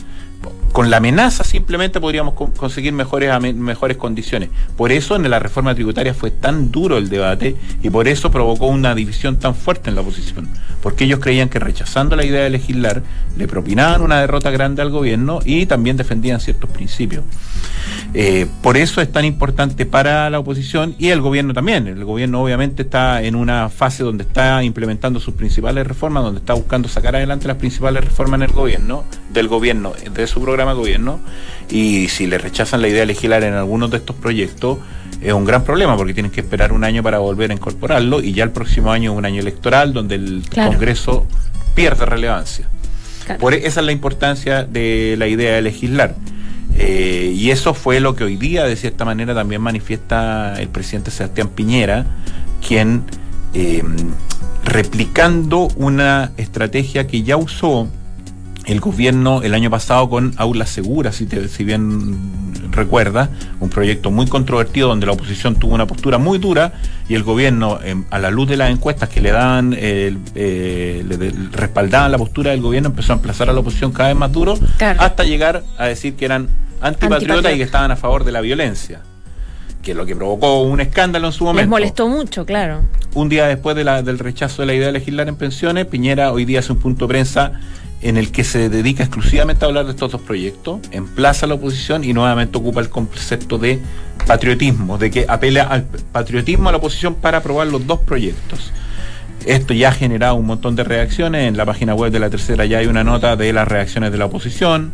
con 0.81 0.89
la 0.89 0.97
amenaza 0.97 1.45
simplemente 1.45 2.01
podríamos 2.01 2.33
co 2.33 2.55
conseguir 2.55 2.95
mejores, 2.95 3.31
mejores 3.55 3.99
condiciones. 3.99 4.49
Por 4.79 4.93
eso 4.93 5.15
en 5.15 5.29
la 5.29 5.39
reforma 5.39 5.75
tributaria 5.75 6.15
fue 6.15 6.31
tan 6.31 6.71
duro 6.71 6.97
el 6.97 7.11
debate 7.11 7.55
y 7.83 7.91
por 7.91 8.09
eso 8.09 8.31
provocó 8.31 8.69
una 8.69 8.95
división 8.95 9.39
tan 9.39 9.55
fuerte 9.55 9.91
en 9.91 9.97
la 9.97 10.01
oposición. 10.01 10.49
Porque 10.83 11.05
ellos 11.05 11.21
creían 11.21 11.51
que 11.51 11.59
rechazando 11.59 12.17
la 12.17 12.25
idea 12.25 12.45
de 12.45 12.49
legislar 12.49 13.03
le 13.37 13.47
propinaban 13.47 14.01
una 14.01 14.23
derrota 14.23 14.51
grande 14.51 14.81
al 14.81 14.89
gobierno 14.89 15.41
y 15.45 15.67
también 15.67 15.99
defendían 15.99 16.41
ciertos 16.41 16.71
principios. 16.71 17.25
Eh, 18.13 18.47
por 18.63 18.77
eso 18.77 19.01
es 19.01 19.13
tan 19.13 19.25
importante 19.25 19.87
para 19.87 20.31
la 20.31 20.39
oposición 20.39 20.95
y 20.99 21.11
el 21.11 21.21
gobierno 21.21 21.55
también. 21.55 21.87
El 21.87 22.05
gobierno 22.05 22.43
obviamente 22.43 22.83
está 22.83 23.23
en 23.23 23.35
una 23.35 23.69
fase 23.69 24.03
donde 24.03 24.25
está 24.25 24.65
implementando 24.65 25.21
sus 25.21 25.35
principales 25.35 25.87
reformas, 25.87 26.25
donde 26.25 26.41
está 26.41 26.55
buscando 26.55 26.89
sacar 26.89 27.15
adelante 27.15 27.47
las 27.47 27.59
principales 27.59 28.05
reformas 28.05 28.39
en 28.39 28.45
el 28.45 28.53
gobierno, 28.53 29.05
del 29.33 29.47
gobierno, 29.47 29.93
de 30.13 30.27
su 30.27 30.41
programa 30.41 30.70
de 30.71 30.77
gobierno. 30.77 31.21
Y 31.71 32.09
si 32.09 32.27
le 32.27 32.39
rechazan 32.39 32.83
la 32.83 32.89
idea 32.89 33.01
de 33.01 33.07
legislar 33.07 33.45
en 33.45 33.55
algunos 33.55 33.91
de 33.91 33.99
estos 33.99 34.17
proyectos, 34.17 34.79
es 35.21 35.33
un 35.33 35.45
gran 35.45 35.65
problema 35.65 35.97
porque 35.97 36.15
tienen 36.15 36.33
que 36.33 36.41
esperar 36.41 36.73
un 36.73 36.85
año 36.85 37.03
para 37.03 37.19
volver 37.19 37.51
a 37.51 37.55
incorporarlo 37.55 38.23
y 38.23 38.33
ya 38.33 38.45
el 38.45 38.51
próximo 38.51 38.91
año 38.91 39.13
es 39.13 39.19
un 39.19 39.25
año 39.25 39.41
electoral 39.41 39.93
donde 39.93 40.15
el 40.15 40.43
claro. 40.49 40.73
Congreso 40.73 41.27
pierde 41.75 42.07
relevancia. 42.07 42.69
Claro. 43.27 43.41
Por 43.41 43.55
esa 43.55 43.81
es 43.81 43.87
la 43.87 43.93
importancia 43.93 44.65
de 44.65 45.17
la 45.19 45.27
idea 45.27 45.55
de 45.55 45.63
legislar. 45.63 46.17
Eh, 46.77 47.33
y 47.37 47.51
eso 47.51 47.75
fue 47.75 48.01
lo 48.01 48.17
que 48.17 48.25
hoy 48.25 48.37
día, 48.37 48.65
de 48.65 48.77
cierta 48.77 49.05
manera, 49.05 49.35
también 49.35 49.61
manifiesta 49.61 50.55
el 50.59 50.69
presidente 50.69 51.11
Sebastián 51.11 51.49
Piñera, 51.49 52.07
quien, 52.67 53.05
eh, 53.55 53.83
replicando 54.65 55.69
una 55.77 56.33
estrategia 56.37 57.07
que 57.07 57.23
ya 57.23 57.37
usó 57.37 57.89
el 58.67 58.81
gobierno 58.81 59.43
el 59.43 59.55
año 59.55 59.71
pasado 59.71 60.09
con 60.09 60.35
Aulas 60.37 60.71
Seguras, 60.71 61.17
si, 61.17 61.27
te, 61.27 61.49
si 61.49 61.65
bien 61.65 62.19
recuerda, 62.71 63.31
un 63.59 63.69
proyecto 63.69 64.11
muy 64.11 64.27
controvertido 64.27 64.89
donde 64.89 65.07
la 65.07 65.13
oposición 65.13 65.57
tuvo 65.57 65.75
una 65.75 65.87
postura 65.87 66.19
muy 66.19 66.39
dura 66.39 66.73
y 67.09 67.15
el 67.15 67.23
gobierno, 67.23 67.79
eh, 67.83 67.97
a 68.11 68.19
la 68.19 68.31
luz 68.31 68.49
de 68.49 68.57
las 68.57 68.71
encuestas 68.71 69.09
que 69.09 69.21
le 69.21 69.33
dan, 69.33 69.75
eh, 69.77 70.17
eh, 70.35 71.05
le 71.07 71.33
respaldaban 71.53 72.13
la 72.13 72.19
postura 72.19 72.53
del 72.53 72.61
gobierno, 72.61 72.91
empezó 72.91 73.13
a 73.13 73.17
emplazar 73.17 73.51
a 73.51 73.53
la 73.53 73.61
oposición 73.61 73.93
cada 73.93 74.11
vez 74.11 74.19
más 74.19 74.33
duro 74.33 74.59
claro. 74.77 75.01
hasta 75.01 75.25
llegar 75.25 75.63
a 75.79 75.87
decir 75.87 76.15
que 76.15 76.25
eran 76.25 76.49
antipatriotas 76.81 77.13
Antipatriota. 77.13 77.53
y 77.53 77.59
que 77.59 77.65
estaban 77.65 77.91
a 77.91 77.97
favor 77.97 78.25
de 78.25 78.33
la 78.33 78.41
violencia 78.41 79.01
que 79.83 79.93
es 79.93 79.97
lo 79.97 80.05
que 80.05 80.15
provocó 80.15 80.63
un 80.63 80.81
escándalo 80.81 81.29
en 81.29 81.33
su 81.33 81.45
momento. 81.45 81.63
Les 81.63 81.69
molestó 81.69 82.07
mucho, 82.07 82.45
claro. 82.45 82.83
Un 83.15 83.29
día 83.29 83.47
después 83.47 83.75
de 83.75 83.85
la, 83.85 84.03
del 84.03 84.19
rechazo 84.19 84.63
de 84.63 84.67
la 84.67 84.75
idea 84.75 84.87
de 84.89 84.93
legislar 84.93 85.29
en 85.29 85.37
pensiones, 85.37 85.87
Piñera 85.87 86.33
hoy 86.33 86.45
día 86.45 86.59
hace 86.59 86.73
un 86.73 86.79
punto 86.79 87.07
de 87.07 87.09
prensa 87.09 87.53
en 88.03 88.17
el 88.17 88.33
que 88.33 88.45
se 88.45 88.69
dedica 88.69 89.03
exclusivamente 89.03 89.65
a 89.65 89.69
hablar 89.69 89.85
de 89.85 89.93
estos 89.93 90.13
dos 90.13 90.21
proyectos, 90.21 90.81
emplaza 90.91 91.47
a 91.47 91.49
la 91.49 91.55
oposición 91.55 92.05
y 92.05 92.13
nuevamente 92.13 92.57
ocupa 92.59 92.81
el 92.81 92.89
concepto 92.89 93.59
de 93.59 93.81
patriotismo, 94.27 94.99
de 94.99 95.11
que 95.11 95.27
apela 95.29 95.65
al 95.65 95.85
patriotismo 95.85 96.69
a 96.69 96.73
la 96.73 96.79
oposición 96.79 97.15
para 97.15 97.39
aprobar 97.39 97.67
los 97.67 97.87
dos 97.87 98.01
proyectos. 98.01 98.73
Esto 99.47 99.73
ya 99.73 99.89
ha 99.89 99.93
generado 99.93 100.35
un 100.35 100.47
montón 100.47 100.77
de 100.77 100.85
reacciones. 100.85 101.49
En 101.49 101.57
la 101.57 101.65
página 101.65 101.95
web 101.95 102.13
de 102.13 102.21
la 102.21 102.29
tercera 102.29 102.67
ya 102.67 102.79
hay 102.79 102.87
una 102.87 103.05
nota 103.05 103.37
de 103.37 103.53
las 103.53 103.67
reacciones 103.67 104.13
de 104.13 104.19
la 104.19 104.27
oposición 104.27 104.93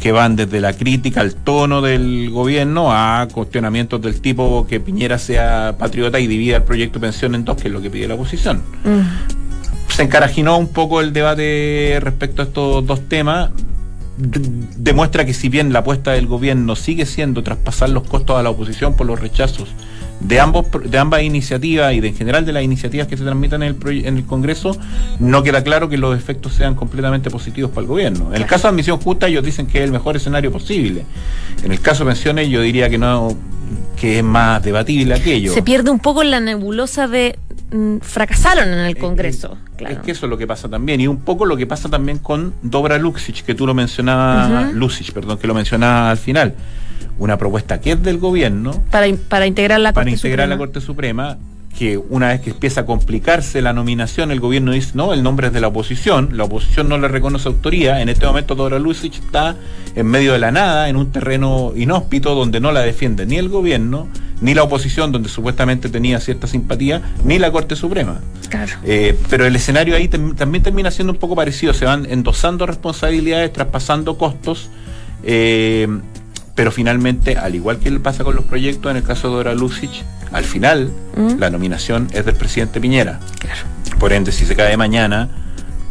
que 0.00 0.12
van 0.12 0.36
desde 0.36 0.60
la 0.60 0.72
crítica 0.74 1.20
al 1.22 1.34
tono 1.34 1.80
del 1.80 2.30
gobierno 2.30 2.92
a 2.92 3.26
cuestionamientos 3.32 4.02
del 4.02 4.20
tipo 4.20 4.66
que 4.68 4.78
Piñera 4.78 5.18
sea 5.18 5.76
patriota 5.78 6.20
y 6.20 6.26
divida 6.26 6.56
el 6.56 6.64
proyecto 6.64 6.98
de 6.98 7.06
pensión 7.06 7.34
en 7.34 7.44
dos, 7.44 7.56
que 7.56 7.68
es 7.68 7.74
lo 7.74 7.80
que 7.80 7.88
pide 7.88 8.06
la 8.08 8.14
oposición. 8.14 8.62
Mm. 8.84 9.25
Se 9.96 10.02
encarajinó 10.02 10.58
un 10.58 10.68
poco 10.68 11.00
el 11.00 11.14
debate 11.14 11.96
respecto 12.02 12.42
a 12.42 12.44
estos 12.44 12.86
dos 12.86 13.08
temas. 13.08 13.48
demuestra 14.18 15.24
que 15.24 15.32
si 15.32 15.48
bien 15.48 15.72
la 15.72 15.78
apuesta 15.78 16.12
del 16.12 16.26
gobierno 16.26 16.76
sigue 16.76 17.06
siendo 17.06 17.42
traspasar 17.42 17.88
los 17.88 18.06
costos 18.06 18.36
a 18.36 18.42
la 18.42 18.50
oposición 18.50 18.94
por 18.94 19.06
los 19.06 19.18
rechazos 19.18 19.70
de 20.20 20.38
ambos 20.38 20.66
de 20.84 20.98
ambas 20.98 21.22
iniciativas 21.22 21.94
y 21.94 22.00
de 22.00 22.08
en 22.08 22.14
general 22.14 22.44
de 22.44 22.52
las 22.52 22.62
iniciativas 22.62 23.06
que 23.06 23.16
se 23.16 23.24
transmitan 23.24 23.62
en 23.62 23.74
el, 23.82 24.04
en 24.04 24.18
el 24.18 24.26
Congreso, 24.26 24.76
no 25.18 25.42
queda 25.42 25.64
claro 25.64 25.88
que 25.88 25.96
los 25.96 26.14
efectos 26.14 26.52
sean 26.52 26.74
completamente 26.74 27.30
positivos 27.30 27.70
para 27.70 27.80
el 27.80 27.86
gobierno. 27.86 28.34
En 28.34 28.42
el 28.42 28.46
caso 28.46 28.64
de 28.64 28.74
admisión 28.74 28.98
justa, 28.98 29.28
ellos 29.28 29.44
dicen 29.46 29.66
que 29.66 29.78
es 29.78 29.84
el 29.84 29.92
mejor 29.92 30.16
escenario 30.16 30.52
posible. 30.52 31.06
En 31.64 31.72
el 31.72 31.80
caso 31.80 32.04
de 32.04 32.10
pensiones, 32.10 32.50
yo 32.50 32.60
diría 32.60 32.90
que 32.90 32.98
no 32.98 33.34
que 33.98 34.18
es 34.18 34.24
más 34.24 34.62
debatible 34.62 35.14
aquello. 35.14 35.54
Se 35.54 35.62
pierde 35.62 35.90
un 35.90 36.00
poco 36.00 36.22
la 36.22 36.38
nebulosa 36.38 37.08
de 37.08 37.38
fracasaron 38.00 38.68
en 38.68 38.80
el 38.80 38.96
Congreso. 38.96 39.58
Es 39.78 39.98
que 39.98 40.12
eso 40.12 40.26
es 40.26 40.30
lo 40.30 40.38
que 40.38 40.46
pasa 40.46 40.68
también. 40.68 41.00
Y 41.00 41.08
un 41.08 41.18
poco 41.18 41.44
lo 41.46 41.56
que 41.56 41.66
pasa 41.66 41.88
también 41.88 42.18
con 42.18 42.54
Dobra 42.62 42.98
Luxic, 42.98 43.44
que 43.44 43.54
tú 43.54 43.66
lo 43.66 43.74
mencionabas, 43.74 44.72
perdón, 45.12 45.38
que 45.38 45.46
lo 45.46 45.54
mencionabas 45.54 46.12
al 46.12 46.18
final 46.18 46.54
una 47.18 47.38
propuesta 47.38 47.80
que 47.80 47.92
es 47.92 48.02
del 48.02 48.18
gobierno 48.18 48.82
para, 48.90 49.06
para 49.28 49.46
integrar 49.46 49.80
la 49.80 49.92
para 49.92 50.10
integrar 50.10 50.48
la 50.48 50.58
Corte 50.58 50.80
Suprema 50.80 51.38
que 51.76 51.98
una 51.98 52.28
vez 52.28 52.40
que 52.40 52.50
empieza 52.50 52.82
a 52.82 52.86
complicarse 52.86 53.60
la 53.60 53.74
nominación, 53.74 54.30
el 54.30 54.40
gobierno 54.40 54.72
dice, 54.72 54.92
no, 54.94 55.12
el 55.12 55.22
nombre 55.22 55.48
es 55.48 55.52
de 55.52 55.60
la 55.60 55.68
oposición, 55.68 56.30
la 56.32 56.44
oposición 56.44 56.88
no 56.88 56.96
le 56.96 57.06
reconoce 57.06 57.48
autoría, 57.48 58.00
en 58.00 58.08
este 58.08 58.24
momento 58.24 58.54
Dora 58.54 58.78
Lucic 58.78 59.14
está 59.14 59.56
en 59.94 60.06
medio 60.06 60.32
de 60.32 60.38
la 60.38 60.50
nada, 60.50 60.88
en 60.88 60.96
un 60.96 61.12
terreno 61.12 61.72
inhóspito 61.76 62.34
donde 62.34 62.60
no 62.60 62.72
la 62.72 62.80
defiende 62.80 63.26
ni 63.26 63.36
el 63.36 63.50
gobierno, 63.50 64.08
ni 64.40 64.54
la 64.54 64.62
oposición, 64.62 65.12
donde 65.12 65.28
supuestamente 65.28 65.88
tenía 65.88 66.20
cierta 66.20 66.46
simpatía, 66.46 67.02
ni 67.24 67.38
la 67.38 67.50
Corte 67.50 67.76
Suprema. 67.76 68.20
Claro. 68.48 68.72
Eh, 68.84 69.18
pero 69.30 69.46
el 69.46 69.56
escenario 69.56 69.96
ahí 69.96 70.08
también 70.08 70.62
termina 70.62 70.90
siendo 70.90 71.12
un 71.12 71.18
poco 71.18 71.34
parecido, 71.34 71.72
se 71.74 71.84
van 71.84 72.06
endosando 72.06 72.66
responsabilidades, 72.66 73.52
traspasando 73.52 74.18
costos. 74.18 74.68
Eh, 75.22 75.88
pero 76.54 76.72
finalmente, 76.72 77.36
al 77.36 77.54
igual 77.54 77.78
que 77.78 77.90
pasa 78.00 78.24
con 78.24 78.34
los 78.34 78.44
proyectos, 78.44 78.90
en 78.90 78.96
el 78.96 79.02
caso 79.02 79.28
de 79.28 79.34
Dora 79.34 79.54
Lucic, 79.54 79.90
al 80.32 80.44
final 80.44 80.90
mm. 81.16 81.38
la 81.38 81.50
nominación 81.50 82.08
es 82.12 82.24
del 82.24 82.34
presidente 82.34 82.80
Piñera. 82.80 83.20
Por 83.98 84.12
ende, 84.12 84.32
si 84.32 84.46
se 84.46 84.56
cae 84.56 84.76
mañana, 84.76 85.28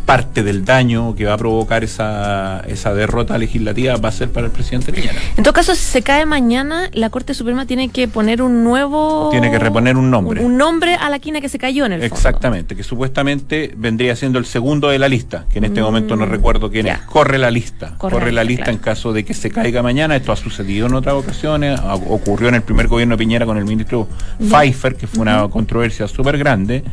parte 0.05 0.43
del 0.43 0.63
daño 0.63 1.15
que 1.15 1.25
va 1.25 1.33
a 1.33 1.38
provocar 1.38 1.83
esa, 1.83 2.62
esa 2.67 2.93
derrota 2.93 3.38
legislativa 3.38 3.97
va 3.97 4.09
a 4.09 4.12
ser 4.12 4.31
para 4.31 4.45
el 4.47 4.51
presidente 4.51 4.93
Piñera. 4.93 5.19
En 5.35 5.43
todo 5.43 5.53
caso, 5.53 5.74
si 5.75 5.83
se 5.83 6.01
cae 6.01 6.25
mañana, 6.25 6.89
la 6.93 7.09
Corte 7.09 7.33
Suprema 7.33 7.65
tiene 7.65 7.89
que 7.89 8.07
poner 8.07 8.41
un 8.41 8.63
nuevo... 8.63 9.29
Tiene 9.31 9.51
que 9.51 9.59
reponer 9.59 9.97
un 9.97 10.12
nombre. 10.12 10.43
Un, 10.43 10.57
nombre 10.57 10.95
a 10.95 11.09
la 11.09 11.19
quina 11.19 11.41
que 11.41 11.50
se 11.50 11.57
cayó 11.57 11.85
en 11.85 11.93
el 11.93 12.03
Exactamente, 12.03 12.75
que 12.75 12.83
supuestamente 12.83 13.74
vendría 13.75 14.15
siendo 14.15 14.39
el 14.39 14.45
segundo 14.45 14.89
de 14.89 15.00
la 15.00 15.09
lista, 15.09 15.45
que 15.51 15.57
en 15.57 15.65
este 15.65 15.81
momento 15.81 16.15
no 16.15 16.25
mm, 16.25 16.29
recuerdo 16.29 16.69
quién 16.69 16.88
es. 16.88 17.00
Corre 17.01 17.38
la 17.38 17.51
lista. 17.51 17.95
Corre, 17.97 18.31
la 18.31 18.43
lista 18.43 18.71
en 18.71 18.77
caso 18.77 19.12
de 19.13 19.25
que 19.25 19.33
se 19.33 19.50
caiga 19.50 19.81
mañana. 19.81 20.15
Esto 20.15 20.31
ha 20.31 20.35
sucedido 20.35 20.88
en 20.88 20.93
otras 20.93 21.15
ocasiones. 21.15 21.79
Ocurrió 22.07 22.50
en 22.50 22.55
el 22.55 22.62
primer 22.62 22.88
gobierno 22.88 23.15
de 23.15 23.19
Piñera 23.19 23.45
con 23.45 23.57
el 23.57 23.65
ministro 23.65 24.07
Pfeiffer, 24.39 24.95
que 24.95 25.07
fue 25.07 25.21
una 25.21 25.47
controversia 25.50 26.07
súper 26.07 26.38
grande. 26.38 26.83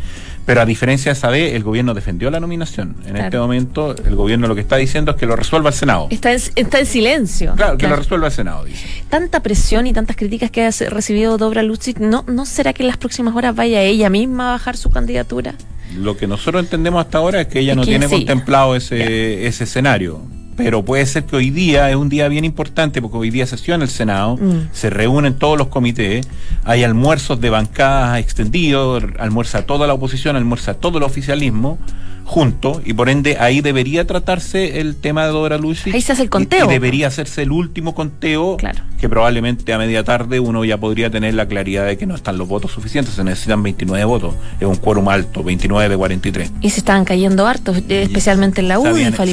Pero 0.44 0.60
a 0.60 0.66
diferencia 0.66 1.12
de 1.12 1.18
esa 1.18 1.28
vez, 1.28 1.54
el 1.54 1.62
gobierno 1.62 1.94
defendió 1.94 2.30
la 2.30 2.40
nominación. 2.40 2.96
En 3.06 3.16
este 3.16 3.38
momento, 3.38 3.94
el 3.94 4.16
gobierno 4.16 4.48
lo 4.48 4.54
que 4.54 4.60
está 4.60 4.76
diciendo 4.76 5.12
es 5.12 5.16
que 5.16 5.26
lo 5.26 5.36
resuelva 5.36 5.70
el 5.70 5.74
Senado. 5.74 6.08
Está 6.10 6.32
en, 6.32 6.40
está 6.56 6.80
en 6.80 6.86
silencio. 6.86 7.54
Claro, 7.54 7.78
que 7.78 7.86
lo 7.86 7.96
resuelva 7.96 8.26
el 8.26 8.32
Senado, 8.32 8.64
dice. 8.64 8.86
Tanta 9.08 9.40
presión 9.40 9.86
y 9.86 9.92
tantas 9.92 10.16
críticas 10.16 10.50
que 10.50 10.64
ha 10.64 10.70
recibido 10.90 11.38
Dobra 11.38 11.62
Lucic, 11.62 11.98
¿no, 11.98 12.24
¿no 12.26 12.44
será 12.44 12.72
que 12.72 12.82
en 12.82 12.88
las 12.88 12.96
próximas 12.96 13.36
horas 13.36 13.54
vaya 13.54 13.82
ella 13.82 14.10
misma 14.10 14.48
a 14.48 14.52
bajar 14.52 14.76
su 14.76 14.90
candidatura? 14.90 15.54
Lo 15.94 16.16
que 16.16 16.26
nosotros 16.26 16.62
entendemos 16.62 17.04
hasta 17.04 17.18
ahora 17.18 17.42
es 17.42 17.46
que 17.46 17.60
ella 17.60 17.74
no 17.74 17.84
tiene 17.84 18.08
contemplado 18.08 18.74
ese, 18.74 19.46
ese 19.46 19.64
escenario 19.64 20.22
pero 20.56 20.84
puede 20.84 21.06
ser 21.06 21.24
que 21.24 21.36
hoy 21.36 21.50
día 21.50 21.90
es 21.90 21.96
un 21.96 22.08
día 22.08 22.28
bien 22.28 22.44
importante 22.44 23.00
porque 23.00 23.16
hoy 23.16 23.30
día 23.30 23.46
sesiona 23.46 23.84
el 23.84 23.90
Senado, 23.90 24.36
mm. 24.36 24.68
se 24.72 24.90
reúnen 24.90 25.34
todos 25.34 25.58
los 25.58 25.68
comités, 25.68 26.26
hay 26.64 26.84
almuerzos 26.84 27.40
de 27.40 27.50
bancadas 27.50 28.18
extendidos, 28.18 29.04
almuerza 29.18 29.66
toda 29.66 29.86
la 29.86 29.94
oposición, 29.94 30.36
almuerza 30.36 30.74
todo 30.74 30.98
el 30.98 31.04
oficialismo 31.04 31.78
junto 32.24 32.80
y 32.84 32.92
por 32.92 33.08
ende 33.08 33.36
ahí 33.38 33.60
debería 33.60 34.06
tratarse 34.06 34.80
el 34.80 34.96
tema 34.96 35.24
de 35.26 35.32
Dora 35.32 35.58
Lucy. 35.58 35.90
Ahí 35.92 36.00
se 36.00 36.12
hace 36.12 36.22
el 36.22 36.30
conteo. 36.30 36.66
Y, 36.66 36.72
debería 36.72 37.08
hacerse 37.08 37.42
el 37.42 37.52
último 37.52 37.94
conteo 37.94 38.56
claro. 38.56 38.80
que 38.98 39.08
probablemente 39.08 39.72
a 39.72 39.78
media 39.78 40.04
tarde 40.04 40.40
uno 40.40 40.64
ya 40.64 40.78
podría 40.78 41.10
tener 41.10 41.34
la 41.34 41.46
claridad 41.46 41.86
de 41.86 41.96
que 41.96 42.06
no 42.06 42.14
están 42.14 42.38
los 42.38 42.48
votos 42.48 42.72
suficientes, 42.72 43.14
se 43.14 43.24
necesitan 43.24 43.62
29 43.62 44.04
votos, 44.04 44.34
es 44.60 44.66
un 44.66 44.76
quórum 44.76 45.08
alto, 45.08 45.42
29 45.42 45.88
de 45.88 45.96
43. 45.96 46.52
Y 46.60 46.70
se 46.70 46.80
estaban 46.80 47.04
cayendo 47.04 47.46
hartos, 47.46 47.82
especialmente 47.88 48.60
en 48.60 48.68
la 48.68 48.78
U, 48.78 48.86
en 48.86 49.12
Felipe 49.12 49.32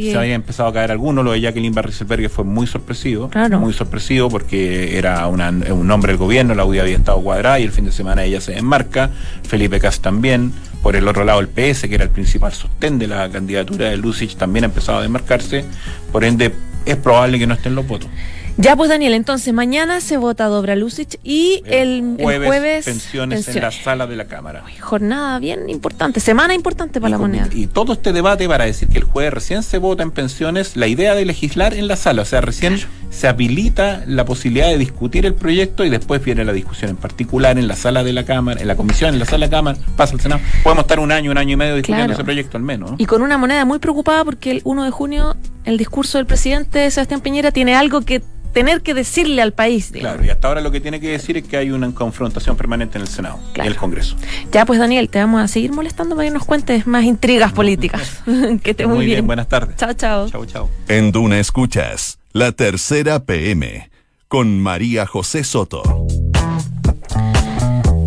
Se 0.00 0.18
había 0.18 0.34
empezado 0.34 0.68
a 0.68 0.72
caer 0.72 0.90
algunos, 0.90 1.24
lo 1.24 1.32
de 1.32 1.40
Jacqueline 1.40 1.74
Barriselbergue 1.74 2.28
fue 2.28 2.44
muy 2.44 2.66
sorpresivo, 2.66 3.28
claro. 3.28 3.60
muy 3.60 3.72
sorpresivo 3.72 4.28
porque 4.28 4.96
era 4.96 5.26
un 5.26 5.86
nombre 5.86 6.12
del 6.12 6.18
gobierno, 6.18 6.54
la 6.54 6.64
U 6.64 6.70
había 6.70 6.96
estado 6.96 7.20
cuadrada 7.20 7.58
y 7.60 7.64
el 7.64 7.72
fin 7.72 7.84
de 7.84 7.92
semana 7.92 8.24
ella 8.24 8.40
se 8.40 8.52
desmarca, 8.52 9.10
Felipe 9.42 9.80
Cas 9.80 10.00
también, 10.00 10.52
por 10.82 10.96
el 10.96 11.06
otro 11.08 11.24
lado, 11.24 11.40
el 11.40 11.48
PS, 11.48 11.88
que 11.88 11.94
era 11.94 12.04
el 12.04 12.10
principal 12.10 12.52
sostén 12.52 12.98
de 12.98 13.06
la 13.06 13.28
candidatura 13.30 13.90
de 13.90 13.96
Lucich, 13.96 14.36
también 14.36 14.64
ha 14.64 14.68
empezado 14.68 14.98
a 14.98 15.02
desmarcarse. 15.02 15.64
Por 16.12 16.24
ende, 16.24 16.52
es 16.86 16.96
probable 16.96 17.38
que 17.38 17.46
no 17.46 17.54
estén 17.54 17.74
los 17.74 17.86
votos. 17.86 18.08
Ya 18.56 18.76
pues 18.76 18.90
Daniel, 18.90 19.14
entonces 19.14 19.54
mañana 19.54 20.02
se 20.02 20.18
vota 20.18 20.44
Dobra 20.46 20.76
Lucic 20.76 21.18
y 21.24 21.62
el, 21.64 22.16
jueves, 22.20 22.84
pensiones, 22.84 23.48
en 23.48 23.62
la 23.62 23.70
sala 23.70 24.06
de 24.06 24.16
la 24.16 24.26
Cámara. 24.26 24.64
jornada 24.80 25.38
bien 25.38 25.70
importante, 25.70 26.20
semana 26.20 26.52
importante 26.52 27.00
para 27.00 27.12
la 27.12 27.18
moneda. 27.18 27.48
Y 27.52 27.68
todo 27.68 27.94
este 27.94 28.12
debate 28.12 28.46
para 28.48 28.66
decir 28.66 28.88
que 28.88 28.98
el 28.98 29.04
jueves 29.04 29.32
recién 29.32 29.62
se 29.62 29.78
vota 29.78 30.02
en 30.02 30.10
pensiones, 30.10 30.76
la 30.76 30.88
idea 30.88 31.14
de 31.14 31.24
legislar 31.24 31.72
en 31.72 31.88
la 31.88 31.96
sala, 31.96 32.20
o 32.20 32.26
sea, 32.26 32.42
recién 32.42 32.78
se 33.10 33.28
habilita 33.28 34.02
la 34.06 34.24
posibilidad 34.24 34.68
de 34.68 34.78
discutir 34.78 35.26
el 35.26 35.34
proyecto 35.34 35.84
y 35.84 35.90
después 35.90 36.24
viene 36.24 36.44
la 36.44 36.52
discusión 36.52 36.90
en 36.90 36.96
particular 36.96 37.58
en 37.58 37.68
la 37.68 37.76
sala 37.76 38.04
de 38.04 38.12
la 38.12 38.24
Cámara, 38.24 38.60
en 38.60 38.68
la 38.68 38.76
comisión, 38.76 39.14
en 39.14 39.20
la 39.20 39.26
sala 39.26 39.46
de 39.46 39.50
la 39.50 39.56
Cámara, 39.58 39.78
pasa 39.96 40.14
al 40.14 40.20
Senado. 40.20 40.40
Podemos 40.62 40.84
estar 40.84 41.00
un 41.00 41.12
año, 41.12 41.30
un 41.30 41.38
año 41.38 41.54
y 41.54 41.56
medio 41.56 41.74
discutiendo 41.74 42.12
ese 42.12 42.24
proyecto 42.24 42.56
al 42.56 42.62
menos. 42.62 42.92
Y 42.98 43.06
con 43.06 43.22
una 43.22 43.36
moneda 43.36 43.64
muy 43.64 43.78
preocupada 43.78 44.24
porque 44.24 44.50
el 44.50 44.60
1 44.64 44.84
de 44.84 44.90
junio 44.90 45.36
el 45.64 45.76
discurso 45.76 46.18
del 46.18 46.26
presidente 46.26 46.90
Sebastián 46.90 47.20
Piñera 47.20 47.50
tiene 47.50 47.74
algo 47.74 48.00
que 48.00 48.22
tener 48.52 48.82
que 48.82 48.94
decirle 48.94 49.42
al 49.42 49.52
país. 49.52 49.90
Claro, 49.92 50.24
y 50.24 50.30
hasta 50.30 50.48
ahora 50.48 50.60
lo 50.60 50.70
que 50.70 50.80
tiene 50.80 51.00
que 51.00 51.10
decir 51.10 51.36
es 51.36 51.44
que 51.44 51.56
hay 51.56 51.70
una 51.70 51.92
confrontación 51.94 52.56
permanente 52.56 52.98
en 52.98 53.02
el 53.02 53.08
Senado 53.08 53.38
y 53.54 53.60
en 53.60 53.66
el 53.66 53.76
Congreso. 53.76 54.16
Ya, 54.52 54.64
pues 54.66 54.78
Daniel, 54.78 55.08
te 55.08 55.18
vamos 55.18 55.42
a 55.42 55.48
seguir 55.48 55.72
molestando 55.72 56.16
para 56.16 56.28
que 56.28 56.34
nos 56.34 56.44
cuentes 56.44 56.86
más 56.86 57.04
intrigas 57.04 57.52
políticas. 57.52 58.22
que 58.62 58.74
te 58.74 58.86
muy, 58.86 58.96
muy 58.96 59.06
bien. 59.06 59.26
Buenas 59.26 59.48
tardes. 59.48 59.76
Chao, 59.76 59.92
chao. 59.94 60.28
Chao, 60.28 60.46
chao. 60.46 60.70
En 60.88 61.12
Duna 61.12 61.38
Escuchas, 61.38 62.19
la 62.32 62.52
tercera 62.52 63.24
PM, 63.24 63.90
con 64.28 64.60
María 64.60 65.04
José 65.04 65.42
Soto. 65.42 65.82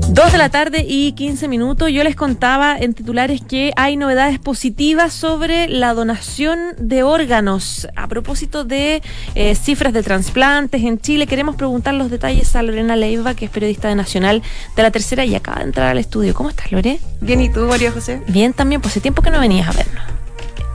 Dos 0.10 0.32
de 0.32 0.38
la 0.38 0.50
tarde 0.50 0.86
y 0.88 1.14
15 1.14 1.48
minutos. 1.48 1.92
Yo 1.92 2.04
les 2.04 2.16
contaba 2.16 2.78
en 2.78 2.94
titulares 2.94 3.42
que 3.42 3.74
hay 3.76 3.98
novedades 3.98 4.38
positivas 4.40 5.12
sobre 5.12 5.68
la 5.68 5.94
donación 5.94 6.60
de 6.78 7.02
órganos. 7.04 7.88
A 7.96 8.08
propósito 8.08 8.64
de 8.64 9.02
eh, 9.34 9.56
cifras 9.56 9.92
de 9.92 10.04
trasplantes 10.04 10.84
en 10.84 11.00
Chile, 11.00 11.26
queremos 11.26 11.56
preguntar 11.56 11.96
los 11.96 12.12
detalles 12.12 12.56
a 12.56 12.62
Lorena 12.62 12.96
Leiva, 12.96 13.34
que 13.34 13.46
es 13.46 13.52
periodista 13.52 13.90
de 13.90 13.96
Nacional 13.96 14.44
de 14.76 14.84
la 14.84 14.92
Tercera 14.92 15.26
y 15.26 15.36
acaba 15.36 15.58
de 15.58 15.66
entrar 15.66 15.88
al 15.88 15.98
estudio. 15.98 16.34
¿Cómo 16.34 16.50
estás, 16.50 16.72
Lore? 16.72 17.00
Bien, 17.20 17.42
¿y 17.42 17.52
tú, 17.52 17.62
María 17.62 17.92
José? 17.92 18.22
Bien, 18.28 18.54
también. 18.54 18.80
Pues 18.80 18.94
hace 18.94 19.02
tiempo 19.02 19.22
que 19.22 19.32
no 19.32 19.40
venías 19.40 19.68
a 19.68 19.72
vernos. 19.72 20.04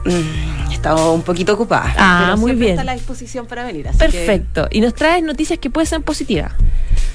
Mm, 0.05 0.68
estado 0.79 1.13
un 1.13 1.21
poquito 1.23 1.53
ocupada. 1.53 1.93
Ah, 1.97 2.35
muy 2.37 2.53
bien. 2.53 2.71
Está 2.71 2.81
a 2.81 2.85
la 2.85 2.93
disposición 2.93 3.45
para 3.45 3.65
venir. 3.65 3.87
Perfecto. 3.97 4.67
Y 4.71 4.79
nos 4.79 4.93
traes 4.93 5.23
noticias 5.23 5.59
que 5.59 5.69
pueden 5.69 5.87
ser 5.87 6.01
positivas. 6.01 6.53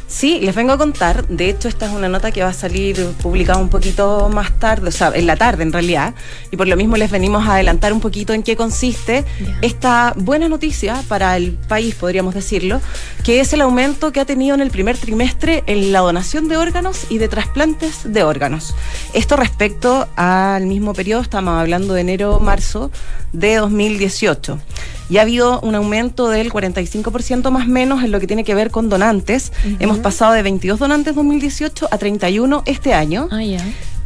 Sí, 0.06 0.38
les 0.40 0.54
vengo 0.54 0.72
a 0.72 0.78
contar. 0.78 1.26
De 1.28 1.48
hecho, 1.48 1.66
esta 1.66 1.86
es 1.86 1.92
una 1.92 2.08
nota 2.08 2.30
que 2.30 2.42
va 2.42 2.50
a 2.50 2.52
salir 2.52 2.96
publicada 3.22 3.58
un 3.58 3.68
poquito 3.68 4.28
más 4.28 4.58
tarde, 4.58 4.88
o 4.88 4.92
sea, 4.92 5.10
en 5.14 5.26
la 5.26 5.36
tarde 5.36 5.62
en 5.62 5.72
realidad. 5.72 6.14
Y 6.50 6.56
por 6.56 6.68
lo 6.68 6.76
mismo 6.76 6.96
les 6.96 7.10
venimos 7.10 7.46
a 7.46 7.54
adelantar 7.54 7.92
un 7.92 8.00
poquito 8.00 8.32
en 8.32 8.42
qué 8.42 8.54
consiste 8.54 9.24
esta 9.62 10.12
buena 10.16 10.48
noticia 10.48 11.02
para 11.08 11.36
el 11.36 11.52
país, 11.52 11.94
podríamos 11.94 12.34
decirlo, 12.34 12.80
que 13.24 13.40
es 13.40 13.52
el 13.54 13.62
aumento 13.62 14.12
que 14.12 14.20
ha 14.20 14.24
tenido 14.24 14.54
en 14.54 14.60
el 14.60 14.70
primer 14.70 14.98
trimestre 14.98 15.64
en 15.66 15.92
la 15.92 16.00
donación 16.00 16.48
de 16.48 16.58
órganos 16.58 17.06
y 17.08 17.18
de 17.18 17.28
trasplantes 17.28 18.00
de 18.04 18.22
órganos. 18.22 18.74
Esto 19.14 19.36
respecto 19.36 20.06
al 20.16 20.66
mismo 20.66 20.92
periodo, 20.92 21.22
estamos 21.22 21.58
hablando 21.58 21.94
de 21.94 22.02
enero-marzo 22.02 22.90
de 23.32 23.56
2018 23.56 24.60
y 25.08 25.18
ha 25.18 25.22
habido 25.22 25.60
un 25.60 25.74
aumento 25.74 26.28
del 26.28 26.52
45% 26.52 27.50
más 27.50 27.66
menos 27.66 28.02
en 28.02 28.10
lo 28.10 28.20
que 28.20 28.26
tiene 28.26 28.44
que 28.44 28.54
ver 28.54 28.70
con 28.70 28.88
donantes. 28.88 29.52
Hemos 29.78 29.98
pasado 29.98 30.32
de 30.32 30.42
22 30.42 30.78
donantes 30.78 31.14
2018 31.14 31.88
a 31.90 31.98
31 31.98 32.62
este 32.66 32.94
año. 32.94 33.28
Ah, 33.30 33.42
ya. 33.42 33.64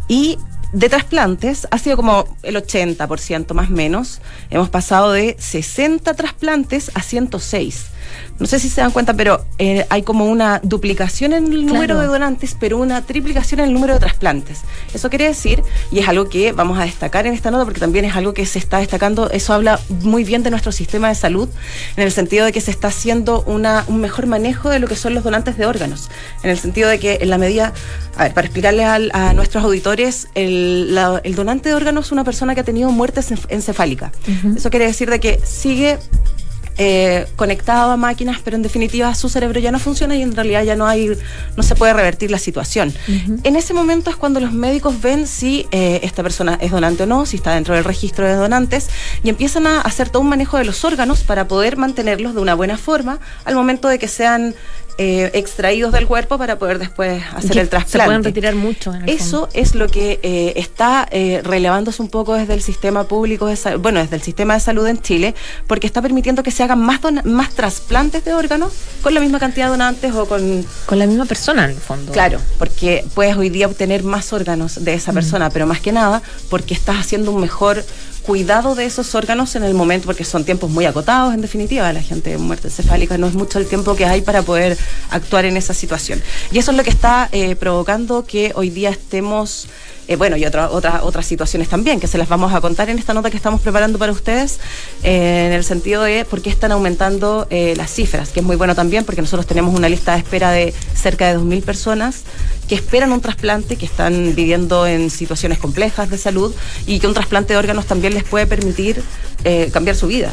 Y 0.09 0.39
de 0.73 0.89
trasplantes 0.89 1.67
ha 1.71 1.79
sido 1.79 1.97
como 1.97 2.37
el 2.43 2.57
80% 2.57 3.55
más 3.55 3.71
menos. 3.71 4.21
Hemos 4.51 4.69
pasado 4.69 5.13
de 5.13 5.37
60 5.39 6.15
trasplantes 6.15 6.91
a 6.95 7.03
106. 7.03 7.87
No 8.39 8.47
sé 8.47 8.59
si 8.61 8.69
se 8.69 8.81
dan 8.81 8.91
cuenta, 8.93 9.15
pero 9.15 9.45
eh, 9.59 9.85
hay 9.91 10.03
como 10.03 10.27
una 10.27 10.61
duplicación 10.63 11.33
en 11.33 11.53
el 11.53 11.67
número 11.67 11.99
de 11.99 12.07
donantes, 12.07 12.57
pero 12.59 12.79
una 12.79 13.03
triplicación 13.03 13.61
en 13.61 13.67
el 13.67 13.73
número 13.75 13.95
de 13.95 14.01
trasplantes. 14.01 14.61
Eso 14.95 15.11
quiere 15.11 15.27
decir, 15.27 15.63
y 15.91 15.99
es 15.99 16.09
algo 16.09 16.29
que 16.29 16.53
vamos 16.53 16.79
a 16.79 16.85
destacar 16.85 17.27
en 17.27 17.33
esta 17.35 17.51
nota, 17.51 17.65
porque 17.65 17.81
también 17.81 18.05
es 18.05 18.15
algo 18.15 18.35
que 18.35 18.47
se 18.47 18.59
está 18.61 18.79
destacando, 18.79 19.29
eso 19.31 19.53
habla 19.55 19.81
muy 20.03 20.23
bien 20.25 20.43
de 20.43 20.51
nuestro 20.51 20.71
sistema 20.73 21.09
de 21.09 21.15
salud, 21.17 21.49
en 21.97 22.05
el 22.05 22.13
sentido 22.13 22.45
de 22.45 22.53
que 22.53 22.61
se 22.61 22.71
está 22.71 22.89
haciendo 22.89 23.43
una, 23.43 23.85
un 23.89 24.01
mejor 24.01 24.27
manejo 24.27 24.71
de 24.71 24.79
lo 24.79 24.87
que 24.87 24.95
son 24.97 25.15
los 25.15 25.25
donantes 25.25 25.57
de 25.59 25.67
órganos. 25.67 26.09
En 26.43 26.51
el 26.51 26.59
sentido 26.59 26.89
de 26.89 26.99
que 27.01 27.19
en 27.21 27.31
la 27.31 27.39
medida, 27.39 27.73
a 28.17 28.25
ver, 28.25 28.35
para 28.35 28.47
explicarles 28.47 28.87
al- 28.87 29.11
a 29.15 29.33
nuestros 29.33 29.65
auditores, 29.65 30.29
el, 30.35 30.95
la- 30.95 31.21
el 31.25 31.35
donante 31.35 31.71
de 31.71 31.75
órganos 31.75 32.07
es 32.07 32.13
una 32.13 32.25
persona 32.25 32.55
que 32.55 32.61
ha 32.61 32.65
tenido 32.65 32.91
muerte 32.91 33.21
encef- 33.21 33.47
encefálica. 33.49 34.13
Eso 34.57 34.71
quiere 34.71 34.87
decir 34.87 35.11
de 35.11 35.19
que 35.19 35.41
sigue 35.45 35.99
eh, 36.81 37.27
conectado 37.37 37.91
a 37.91 37.97
máquinas, 37.97 38.39
pero 38.45 38.57
en 38.57 38.63
definitiva 38.63 39.13
su 39.15 39.29
cerebro 39.29 39.59
ya 39.59 39.73
no 39.73 39.81
funciona 39.81 40.15
y 40.17 40.23
en 40.23 40.35
realidad 40.35 40.63
ya 40.63 40.77
no 40.77 40.87
hay, 40.87 41.11
no 41.57 41.63
se 41.65 41.75
puede 41.75 41.93
revertir 41.93 42.31
la 42.31 42.39
situación. 42.39 42.95
En 43.43 43.57
ese 43.57 43.75
momento 43.75 44.11
es 44.11 44.17
cuando 44.17 44.39
los 44.39 44.53
médicos 44.53 45.01
ven 45.01 45.27
si 45.27 45.67
eh, 45.73 46.01
esta 46.05 46.23
persona 46.23 46.57
es 46.61 46.71
donante 46.71 47.03
o 47.03 47.07
no, 47.07 47.27
si 47.27 47.37
está 47.37 47.55
dentro 47.55 47.75
del 47.75 47.85
registro 47.85 48.27
de 48.27 48.35
donantes 48.35 48.89
y 49.25 49.29
empiezan 49.29 49.67
a 49.67 49.81
hacer 49.81 50.09
todo 50.09 50.23
un 50.23 50.29
manejo 50.29 50.57
de 50.57 50.65
los 50.65 50.85
órganos 50.85 51.25
para 51.25 51.49
poder 51.49 51.77
mantenerlos 51.77 52.35
de 52.35 52.41
una 52.41 52.55
buena 52.55 52.79
forma 52.79 53.19
al 53.45 53.55
momento 53.55 53.89
de 53.89 53.99
que 53.99 54.09
sean 54.09 54.55
eh, 54.99 55.31
extraídos 55.33 55.93
del 55.93 56.07
cuerpo 56.07 56.39
para 56.39 56.59
poder 56.59 56.79
después 56.79 57.23
hacer 57.35 57.59
el 57.59 57.69
trasplante. 57.69 57.99
Se 57.99 58.05
pueden 58.05 58.25
retirar 58.25 58.55
mucho. 58.55 58.93
En 58.93 59.03
el 59.05 59.09
Eso 59.09 59.41
fondo. 59.43 59.51
es 59.55 59.75
lo 59.75 59.87
que 59.89 60.19
eh, 60.23 60.53
está 60.57 61.07
eh, 61.11 61.41
relevándose 61.45 62.03
un 62.03 62.09
poco 62.09 62.35
desde 62.35 62.55
el 62.55 62.63
sistema 62.63 63.05
público, 63.05 63.47
de 63.47 63.57
sal- 63.57 63.79
bueno, 63.79 64.01
desde 64.01 64.17
el 64.17 64.23
sistema 64.23 64.55
de 64.55 64.61
salud 64.61 64.87
en 64.87 65.01
Chile, 65.01 65.35
porque 65.67 65.87
está 65.87 66.03
permitiendo 66.03 66.43
que 66.43 66.51
se 66.51 66.63
hagan 66.65 66.81
más, 66.81 67.01
más 67.25 67.51
trasplantes 67.55 68.25
de 68.25 68.35
órganos 68.35 68.73
con 69.03 69.15
la 69.15 69.21
misma 69.21 69.39
cantidad 69.39 69.67
de 69.67 69.71
donantes 69.71 70.13
o 70.15 70.27
con... 70.27 70.67
Con 70.87 70.99
la 70.99 71.07
misma 71.07 71.25
persona, 71.25 71.65
en 71.65 71.71
el 71.71 71.77
fondo. 71.77 72.13
Claro, 72.13 72.41
porque 72.59 73.05
puedes 73.15 73.37
hoy 73.37 73.51
día 73.51 73.67
obtener 73.67 74.03
más 74.03 74.33
órganos 74.33 74.85
de 74.85 74.95
esa 74.95 75.13
persona, 75.13 75.51
pero 75.51 75.67
más 75.67 75.81
que 75.81 75.93
nada 75.93 76.23
porque 76.51 76.75
estás 76.75 76.97
haciendo 76.97 77.31
un 77.33 77.41
mejor 77.41 77.85
cuidado 78.29 78.75
de 78.75 78.85
esos 78.85 79.15
órganos 79.15 79.57
en 79.57 79.65
el 79.65 79.73
momento, 79.73 80.05
porque 80.05 80.23
son 80.23 80.45
tiempos 80.45 80.69
muy 80.69 80.85
acotados, 80.85 81.33
en 81.33 81.41
definitiva, 81.41 81.91
la 81.95 82.03
gente 82.03 82.29
de 82.29 82.37
muerte 82.37 82.69
encefálica 82.69 83.17
no 83.17 83.27
es 83.27 83.33
mucho 83.33 83.59
el 83.59 83.67
tiempo 83.67 83.97
que 83.97 84.05
hay 84.05 84.21
para 84.21 84.43
poder 84.43 84.77
actuar 85.09 85.47
en 85.47 85.57
esa 85.57 85.73
situación. 85.73 86.21
Y 86.53 86.59
eso 86.59 86.73
es 86.73 86.77
lo 86.77 86.85
que 86.85 86.91
está 86.91 87.31
eh, 87.33 87.57
provocando 87.57 88.27
que 88.27 88.53
hoy 88.55 88.69
día 88.69 88.91
estemos, 88.91 89.69
eh, 90.09 90.17
bueno, 90.17 90.37
y 90.37 90.45
otra, 90.45 90.71
otra- 90.71 91.05
otras 91.05 91.27
situaciones 91.27 91.69
también, 91.69 92.01
que 92.01 92.07
se 92.09 92.19
las 92.19 92.29
vamos 92.29 92.53
a 92.53 92.61
contar 92.61 92.91
en 92.91 92.99
esta 92.99 93.15
nota 93.15 93.31
que 93.31 93.37
estamos 93.37 93.61
preparando 93.61 93.99
para 93.99 94.11
ustedes, 94.11 94.59
eh, 95.05 95.45
en 95.47 95.53
el 95.53 95.63
sentido 95.65 96.03
de 96.03 96.25
por 96.25 96.43
qué 96.43 96.51
están 96.51 96.73
aumentando 96.73 97.47
eh, 97.51 97.75
las 97.77 97.91
cifras, 97.93 98.31
que 98.31 98.41
es 98.41 98.47
muy 98.47 98.57
bueno 98.57 98.75
también, 98.75 99.05
porque 99.05 99.21
nosotros 99.21 99.47
tenemos 99.47 99.75
una 99.75 99.89
lista 99.89 100.13
de 100.15 100.19
espera 100.19 100.51
de 100.51 100.75
cerca 100.95 101.29
de 101.29 101.39
2.000 101.39 101.63
personas 101.63 102.23
que 102.69 102.75
esperan 102.75 103.13
un 103.13 103.21
trasplante, 103.21 103.77
que 103.77 103.87
están 103.87 104.35
viviendo 104.35 104.87
en 104.87 105.11
situaciones 105.11 105.59
complejas 105.59 106.11
de 106.11 106.19
salud 106.19 106.55
y 106.87 106.99
que 106.99 107.07
un 107.07 107.15
trasplante 107.15 107.53
de 107.53 107.59
órganos 107.59 107.87
también 107.87 108.15
les 108.15 108.25
puede 108.25 108.47
permitir 108.47 109.03
cambiar 109.73 109.97
su 109.97 110.07
vida. 110.09 110.33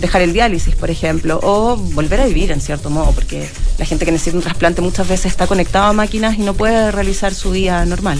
Dejar 0.00 0.22
el 0.22 0.32
diálisis, 0.32 0.74
por 0.74 0.90
ejemplo, 0.90 1.38
o 1.42 1.76
volver 1.76 2.20
a 2.20 2.26
vivir 2.26 2.50
en 2.50 2.60
cierto 2.60 2.88
modo, 2.90 3.12
porque 3.12 3.48
la 3.78 3.84
gente 3.84 4.04
que 4.04 4.12
necesita 4.12 4.36
un 4.36 4.42
trasplante 4.42 4.80
muchas 4.80 5.06
veces 5.08 5.26
está 5.26 5.46
conectada 5.46 5.88
a 5.88 5.92
máquinas 5.92 6.36
y 6.38 6.42
no 6.42 6.54
puede 6.54 6.90
realizar 6.90 7.32
su 7.34 7.50
vida 7.52 7.84
normal. 7.84 8.18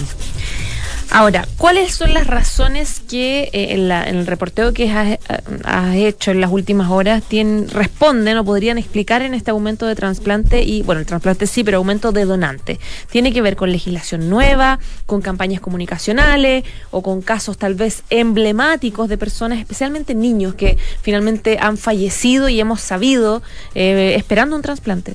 Ahora, 1.10 1.46
¿cuáles 1.58 1.94
son 1.94 2.12
las 2.12 2.26
razones 2.26 3.00
que 3.08 3.48
eh, 3.52 3.68
en, 3.74 3.88
la- 3.88 4.04
en 4.08 4.16
el 4.16 4.26
reporteo 4.26 4.72
que 4.72 4.90
has, 4.90 5.18
has 5.62 5.94
hecho 5.94 6.32
en 6.32 6.40
las 6.40 6.50
últimas 6.50 6.90
horas 6.90 7.22
tienen, 7.22 7.68
responden 7.68 8.36
o 8.38 8.44
podrían 8.44 8.78
explicar 8.78 9.22
en 9.22 9.32
este 9.32 9.52
aumento 9.52 9.86
de 9.86 9.94
trasplante 9.94 10.62
y, 10.64 10.82
bueno, 10.82 11.00
el 11.00 11.06
trasplante 11.06 11.46
sí, 11.46 11.62
pero 11.62 11.76
aumento 11.78 12.10
de 12.10 12.24
donante? 12.24 12.80
¿Tiene 13.12 13.32
que 13.32 13.42
ver 13.42 13.54
con 13.54 13.70
legislación 13.70 14.28
nueva, 14.28 14.80
con 15.06 15.20
campañas 15.22 15.60
comunicacionales 15.60 16.64
o 16.90 17.00
con 17.02 17.22
casos 17.22 17.58
tal 17.58 17.74
vez 17.76 18.02
emblemáticos 18.10 19.08
de 19.08 19.16
personas, 19.16 19.60
especialmente 19.60 20.16
niños 20.16 20.54
que 20.56 20.78
finalmente 21.02 21.58
han 21.60 21.76
fallecido 21.78 22.48
y 22.48 22.58
hemos 22.58 22.80
sabido 22.80 23.40
eh, 23.76 24.14
esperando 24.16 24.56
un 24.56 24.62
trasplante? 24.62 25.14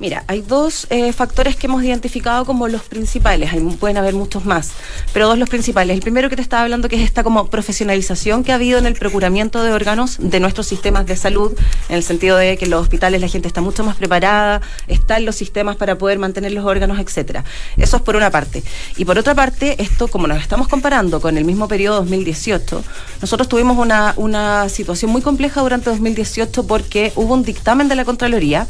Mira, 0.00 0.24
hay 0.28 0.40
dos 0.40 0.86
eh, 0.88 1.12
factores 1.12 1.56
que 1.56 1.66
hemos 1.66 1.84
identificado 1.84 2.46
como 2.46 2.68
los 2.68 2.80
principales, 2.84 3.50
pueden 3.78 3.98
haber 3.98 4.14
muchos 4.14 4.46
más, 4.46 4.70
pero 5.12 5.28
dos 5.28 5.36
los 5.36 5.50
principales. 5.50 5.94
El 5.94 6.00
primero 6.00 6.30
que 6.30 6.36
te 6.36 6.42
estaba 6.42 6.62
hablando 6.62 6.88
que 6.88 6.96
es 6.96 7.02
esta 7.02 7.22
como 7.22 7.48
profesionalización 7.48 8.42
que 8.42 8.52
ha 8.52 8.54
habido 8.54 8.78
en 8.78 8.86
el 8.86 8.94
procuramiento 8.94 9.62
de 9.62 9.74
órganos 9.74 10.16
de 10.18 10.40
nuestros 10.40 10.66
sistemas 10.66 11.04
de 11.04 11.16
salud, 11.16 11.52
en 11.90 11.96
el 11.96 12.02
sentido 12.02 12.38
de 12.38 12.56
que 12.56 12.64
en 12.64 12.70
los 12.70 12.80
hospitales 12.80 13.20
la 13.20 13.28
gente 13.28 13.46
está 13.46 13.60
mucho 13.60 13.84
más 13.84 13.96
preparada, 13.96 14.62
están 14.88 15.26
los 15.26 15.36
sistemas 15.36 15.76
para 15.76 15.98
poder 15.98 16.18
mantener 16.18 16.52
los 16.52 16.64
órganos, 16.64 16.98
etcétera. 16.98 17.44
Eso 17.76 17.96
es 17.96 18.02
por 18.02 18.16
una 18.16 18.30
parte. 18.30 18.62
Y 18.96 19.04
por 19.04 19.18
otra 19.18 19.34
parte, 19.34 19.82
esto 19.82 20.08
como 20.08 20.26
nos 20.26 20.40
estamos 20.40 20.66
comparando 20.66 21.20
con 21.20 21.36
el 21.36 21.44
mismo 21.44 21.68
periodo 21.68 21.96
2018, 21.96 22.82
nosotros 23.20 23.50
tuvimos 23.50 23.76
una, 23.76 24.14
una 24.16 24.70
situación 24.70 25.10
muy 25.10 25.20
compleja 25.20 25.60
durante 25.60 25.90
2018 25.90 26.66
porque 26.66 27.12
hubo 27.16 27.34
un 27.34 27.42
dictamen 27.42 27.88
de 27.88 27.96
la 27.96 28.06
Contraloría 28.06 28.66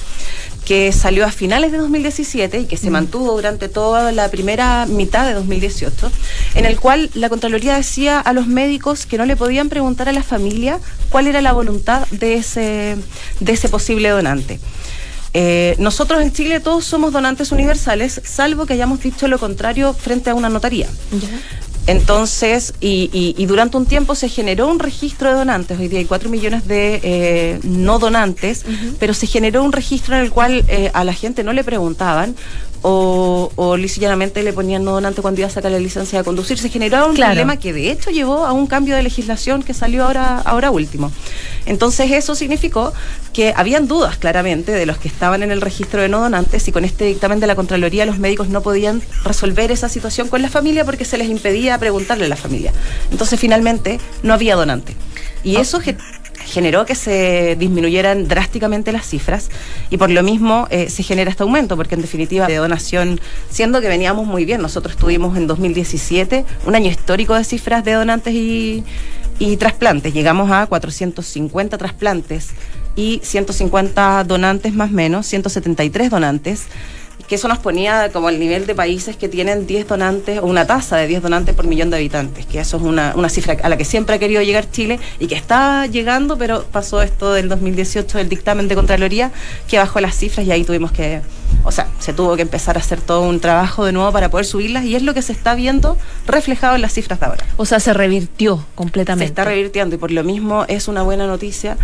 que 0.65 0.93
salió 0.93 1.20
a 1.27 1.33
finales 1.33 1.73
de 1.73 1.79
2017 1.79 2.61
y 2.61 2.65
que 2.67 2.77
se 2.77 2.91
mantuvo 2.91 3.33
durante 3.33 3.69
toda 3.69 4.13
la 4.13 4.31
primera 4.31 4.87
mitad 4.87 5.27
de 5.27 5.35
2018, 5.35 6.11
en 6.55 6.65
el 6.65 6.79
cual 6.79 7.11
la 7.15 7.29
Contraloría 7.29 7.77
decía 7.77 8.21
a 8.21 8.33
los 8.33 8.47
médicos 8.47 9.07
que 9.07 9.19
no 9.19 9.27
le 9.27 9.37
podían 9.37 9.69
preguntar 9.69 10.09
a 10.09 10.13
la 10.13 10.23
familia 10.23 10.79
cuál 11.11 11.27
era 11.27 11.41
la 11.41 11.53
voluntad 11.53 12.07
de 12.11 12.35
ese, 12.35 12.97
de 13.41 13.53
ese 13.53 13.69
posible 13.69 14.09
donante. 14.09 14.61
Eh, 15.33 15.77
nosotros 15.79 16.21
en 16.23 16.33
Chile 16.33 16.59
todos 16.59 16.85
somos 16.85 17.13
donantes 17.13 17.53
universales, 17.53 18.21
salvo 18.25 18.67
que 18.67 18.73
hayamos 18.73 19.01
dicho 19.01 19.29
lo 19.29 19.39
contrario 19.39 19.95
frente 19.95 20.31
a 20.31 20.35
una 20.35 20.49
notaría. 20.49 20.89
Entonces, 21.87 22.75
y, 22.81 23.11
y- 23.13 23.35
y 23.37 23.47
durante 23.47 23.77
un 23.77 23.87
tiempo 23.87 24.15
se 24.15 24.29
generó 24.29 24.69
un 24.69 24.79
registro 24.79 25.29
de 25.31 25.35
donantes. 25.35 25.79
Hoy 25.79 25.89
día 25.89 25.99
hay 25.99 26.05
4 26.05 26.29
millones 26.31 26.67
de 26.69 27.01
eh, 27.03 27.61
no 27.65 27.99
donantes, 27.99 28.65
pero 28.99 29.13
se 29.15 29.27
generó 29.27 29.65
un 29.65 29.73
registro 29.73 30.15
en 30.15 30.23
el 30.23 30.31
cual 30.31 30.65
eh, 30.69 30.91
a 30.95 31.05
la 31.05 31.13
gente 31.15 31.43
no 31.43 31.53
le 31.53 31.65
preguntaban 31.65 32.37
o, 32.83 33.51
o 33.57 33.77
lisa 33.77 33.99
y 33.99 34.01
llanamente 34.03 34.43
le 34.43 34.53
ponían 34.53 34.85
no 34.85 34.93
donante 34.93 35.21
cuando 35.23 35.41
iba 35.41 35.49
a 35.49 35.51
sacar 35.51 35.71
la 35.71 35.79
licencia 35.79 36.19
de 36.19 36.25
conducir. 36.25 36.59
Se 36.59 36.69
generó 36.69 37.09
un 37.09 37.15
Claro. 37.15 37.31
problema 37.33 37.57
que 37.59 37.73
de 37.73 37.91
hecho 37.91 38.11
llevó 38.11 38.47
a 38.47 38.53
un 38.53 38.67
cambio 38.67 38.97
de 38.97 39.03
legislación 39.03 39.63
que 39.63 39.75
salió 39.75 40.05
ahora, 40.05 40.39
ahora 40.45 40.71
último. 40.71 41.13
Entonces 41.67 42.11
eso 42.13 42.35
significó 42.35 42.93
que 43.33 43.53
habían 43.57 43.87
dudas 43.87 44.17
claramente 44.17 44.73
de 44.73 44.87
los 44.87 44.99
que 44.99 45.09
estaban 45.09 45.43
en 45.43 45.51
el 45.51 45.61
registro 45.61 46.01
de 46.03 46.09
no 46.09 46.21
donantes 46.21 46.67
y 46.69 46.73
con 46.73 46.85
este 46.85 47.05
dictamen 47.05 47.39
de 47.41 47.47
la 47.47 47.55
Contraloría 47.55 48.07
los 48.07 48.19
médicos 48.19 48.49
no 48.49 48.63
podían 48.63 49.03
resolver 49.25 49.71
esa 49.71 49.89
situación 49.89 50.29
con 50.29 50.43
la 50.43 50.49
familia 50.49 50.85
porque 50.85 51.05
se 51.05 51.19
les 51.19 51.29
impedía 51.29 51.79
preguntarle 51.79 52.25
a 52.25 52.29
la 52.29 52.37
familia. 52.37 52.73
Entonces 53.11 53.39
finalmente 53.39 54.01
no 54.23 54.35
había 54.35 54.57
donante. 54.57 54.97
Y 55.45 55.57
eso 55.57 55.81
ge- 55.81 55.97
generó 56.51 56.85
que 56.85 56.95
se 56.95 57.57
disminuyeran 57.59 58.29
drásticamente 58.29 58.93
las 58.93 59.07
cifras 59.07 59.49
y 59.89 59.97
por 59.97 60.11
lo 60.11 60.23
mismo 60.23 60.67
eh, 60.71 60.91
se 60.91 61.03
genera 61.03 61.31
este 61.31 61.43
aumento, 61.43 61.77
porque 61.77 61.95
en 61.95 62.03
definitiva 62.03 62.47
de 62.47 62.57
donación, 62.57 63.21
siendo 63.49 63.81
que 63.81 63.89
veníamos 63.89 64.27
muy 64.27 64.45
bien, 64.45 64.61
nosotros 64.61 64.97
tuvimos 64.97 65.37
en 65.37 65.47
2017 65.47 66.45
un 66.67 66.75
año 66.75 66.91
histórico 66.91 67.35
de 67.35 67.45
cifras 67.45 67.85
de 67.85 67.93
donantes 67.93 68.35
y, 68.35 68.85
y 69.39 69.57
trasplantes, 69.57 70.13
llegamos 70.13 70.51
a 70.51 70.67
450 70.67 71.79
trasplantes 71.79 72.51
y 72.97 73.21
150 73.23 74.25
donantes 74.25 74.75
más 74.75 74.91
menos, 74.91 75.27
173 75.27 76.11
donantes 76.11 76.67
que 77.31 77.37
eso 77.37 77.47
nos 77.47 77.59
ponía 77.59 78.11
como 78.11 78.29
el 78.29 78.41
nivel 78.41 78.67
de 78.67 78.75
países 78.75 79.17
que 79.17 79.29
tienen 79.29 79.65
10 79.65 79.87
donantes 79.87 80.41
o 80.41 80.47
una 80.47 80.67
tasa 80.67 80.97
de 80.97 81.07
10 81.07 81.23
donantes 81.23 81.55
por 81.55 81.65
millón 81.65 81.89
de 81.89 81.99
habitantes, 81.99 82.45
que 82.45 82.59
eso 82.59 82.77
es 82.77 82.83
una, 82.83 83.13
una 83.15 83.29
cifra 83.29 83.57
a 83.63 83.69
la 83.69 83.77
que 83.77 83.85
siempre 83.85 84.17
ha 84.17 84.19
querido 84.19 84.43
llegar 84.43 84.69
Chile 84.69 84.99
y 85.21 85.29
que 85.29 85.37
está 85.37 85.87
llegando, 85.87 86.37
pero 86.37 86.65
pasó 86.65 87.01
esto 87.03 87.33
del 87.33 87.49
2018, 87.49 88.19
el 88.19 88.29
dictamen 88.29 88.67
de 88.67 88.75
Contraloría, 88.75 89.31
que 89.69 89.79
bajó 89.79 90.01
las 90.01 90.17
cifras 90.17 90.45
y 90.45 90.51
ahí 90.51 90.65
tuvimos 90.65 90.91
que 90.91 91.21
O 91.65 91.73
sea, 91.73 91.89
se 91.99 92.13
tuvo 92.13 92.37
que 92.37 92.43
empezar 92.43 92.77
a 92.77 92.81
hacer 92.81 93.01
todo 93.01 93.23
un 93.23 93.41
trabajo 93.41 93.85
de 93.85 93.93
nuevo 93.93 94.11
para 94.13 94.31
poder 94.31 94.47
subirlas 94.47 94.85
y 94.85 94.97
es 94.97 95.03
lo 95.03 95.15
que 95.15 95.23
se 95.23 95.33
está 95.33 95.55
viendo 95.55 95.97
reflejado 96.27 96.75
en 96.75 96.83
las 96.83 96.93
cifras 96.93 97.21
de 97.21 97.27
ahora. 97.27 97.45
O 97.57 97.67
sea, 97.67 97.81
se 97.81 97.93
revirtió 97.93 98.65
completamente. 98.75 99.27
Se 99.27 99.31
está 99.31 99.45
revirtiendo 99.45 99.97
y 99.97 99.99
por 99.99 100.11
lo 100.11 100.25
mismo 100.25 100.65
es 100.69 100.89
una 100.89 101.03
buena 101.03 101.27
noticia, 101.27 101.77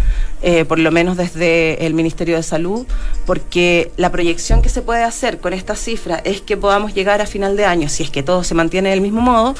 eh, 0.42 0.64
por 0.64 0.78
lo 0.78 0.90
menos 0.90 1.16
desde 1.16 1.86
el 1.86 1.94
Ministerio 1.94 2.36
de 2.36 2.42
Salud, 2.42 2.86
porque 3.26 3.90
la 3.96 4.10
proyección 4.10 4.62
que 4.62 4.68
se 4.68 4.82
puede 4.82 5.04
hacer 5.04 5.38
con 5.38 5.52
esta 5.52 5.76
cifra 5.76 6.16
es 6.24 6.40
que 6.40 6.56
podamos 6.56 6.94
llegar 6.94 7.20
a 7.20 7.26
final 7.26 7.56
de 7.56 7.64
año, 7.64 7.88
si 7.88 8.02
es 8.02 8.10
que 8.10 8.22
todo 8.22 8.44
se 8.44 8.54
mantiene 8.54 8.90
del 8.90 9.00
mismo 9.00 9.20
modo, 9.20 9.54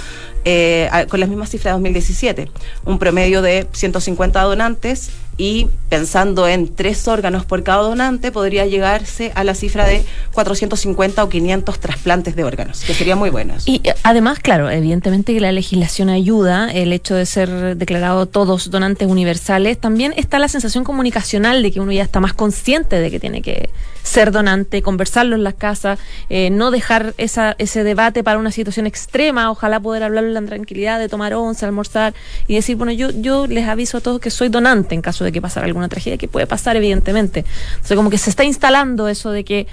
eh, 0.44 0.88
con 1.10 1.20
las 1.20 1.28
mismas 1.28 1.50
cifras 1.50 1.72
de 1.72 1.72
2017. 1.72 2.50
Un 2.84 2.98
promedio 2.98 3.42
de 3.42 3.66
150 3.72 4.40
donantes 4.42 5.10
y 5.38 5.68
pensando 5.88 6.48
en 6.48 6.74
tres 6.74 7.06
órganos 7.08 7.44
por 7.44 7.62
cada 7.62 7.82
donante, 7.82 8.32
podría 8.32 8.66
llegarse 8.66 9.32
a 9.34 9.44
la 9.44 9.54
cifra 9.54 9.86
de 9.86 10.04
450 10.32 11.22
o 11.22 11.28
500 11.28 11.78
trasplantes 11.78 12.36
de 12.36 12.44
órganos, 12.44 12.80
que 12.80 12.94
sería 12.94 13.16
muy 13.16 13.30
bueno. 13.30 13.54
Y 13.66 13.80
eh, 13.84 13.94
además, 14.02 14.38
claro, 14.38 14.70
evidentemente 14.70 15.34
que 15.34 15.40
la 15.40 15.52
legislación 15.52 16.08
ayuda, 16.08 16.70
el 16.72 16.92
hecho 16.92 17.14
de 17.14 17.26
ser 17.26 17.76
declarado 17.76 18.26
todos 18.26 18.70
donantes 18.70 19.08
universales, 19.08 19.78
también 19.78 20.14
está 20.16 20.38
la 20.38 20.48
sensación 20.48 20.84
comunicacional 20.84 21.62
de 21.62 21.70
que 21.70 21.80
uno 21.80 21.92
ya 21.92 22.02
está 22.02 22.20
más 22.20 22.32
consciente 22.32 22.98
de 22.98 23.10
que 23.10 23.20
tiene 23.20 23.42
que 23.42 23.70
ser 24.06 24.30
donante, 24.30 24.82
conversarlo 24.82 25.34
en 25.34 25.42
las 25.42 25.54
casas, 25.54 25.98
eh, 26.30 26.50
no 26.50 26.70
dejar 26.70 27.14
esa, 27.18 27.56
ese 27.58 27.82
debate 27.82 28.22
para 28.22 28.38
una 28.38 28.52
situación 28.52 28.86
extrema, 28.86 29.50
ojalá 29.50 29.80
poder 29.80 30.04
hablarlo 30.04 30.28
en 30.28 30.34
la 30.34 30.42
tranquilidad 30.42 30.98
de 30.98 31.08
tomar 31.08 31.34
once, 31.34 31.66
almorzar 31.66 32.14
y 32.46 32.54
decir, 32.54 32.76
bueno, 32.76 32.92
yo, 32.92 33.10
yo 33.10 33.46
les 33.46 33.66
aviso 33.66 33.98
a 33.98 34.00
todos 34.00 34.20
que 34.20 34.30
soy 34.30 34.48
donante 34.48 34.94
en 34.94 35.02
caso 35.02 35.24
de 35.24 35.25
que 35.32 35.40
pasara 35.40 35.66
alguna 35.66 35.88
tragedia, 35.88 36.18
que 36.18 36.28
puede 36.28 36.46
pasar 36.46 36.76
evidentemente. 36.76 37.44
Entonces 37.74 37.96
como 37.96 38.10
que 38.10 38.18
se 38.18 38.30
está 38.30 38.44
instalando 38.44 39.08
eso 39.08 39.30
de 39.30 39.44
que 39.44 39.66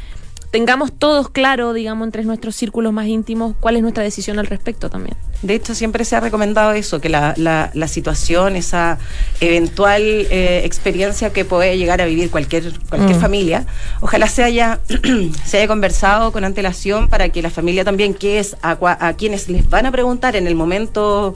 tengamos 0.53 0.91
todos 0.91 1.29
claro, 1.29 1.73
digamos, 1.73 2.05
entre 2.05 2.23
nuestros 2.25 2.55
círculos 2.55 2.93
más 2.93 3.07
íntimos, 3.07 3.55
cuál 3.59 3.75
es 3.75 3.81
nuestra 3.81 4.03
decisión 4.03 4.37
al 4.37 4.45
respecto 4.45 4.87
también. 4.87 5.17
De 5.41 5.55
hecho, 5.55 5.73
siempre 5.73 6.05
se 6.05 6.15
ha 6.15 6.19
recomendado 6.19 6.73
eso, 6.73 7.01
que 7.01 7.09
la, 7.09 7.33
la, 7.37 7.87
situación, 7.87 8.55
esa 8.55 8.99
eventual 9.41 10.03
eh, 10.03 10.61
experiencia 10.63 11.33
que 11.33 11.43
puede 11.43 11.75
llegar 11.75 12.01
a 12.01 12.05
vivir 12.05 12.29
cualquier, 12.29 12.71
cualquier 12.87 13.17
mm. 13.17 13.19
familia, 13.19 13.65
ojalá 13.99 14.27
se 14.27 14.43
haya, 14.43 14.79
se 15.43 15.57
haya 15.57 15.67
conversado 15.67 16.31
con 16.31 16.43
antelación 16.43 17.09
para 17.09 17.29
que 17.29 17.41
la 17.41 17.49
familia 17.49 17.83
también, 17.83 18.13
que 18.13 18.37
es 18.37 18.55
a, 18.61 18.77
a 18.79 19.13
quienes 19.13 19.49
les 19.49 19.67
van 19.67 19.87
a 19.87 19.91
preguntar 19.91 20.35
en 20.35 20.45
el 20.45 20.53
momento 20.53 21.33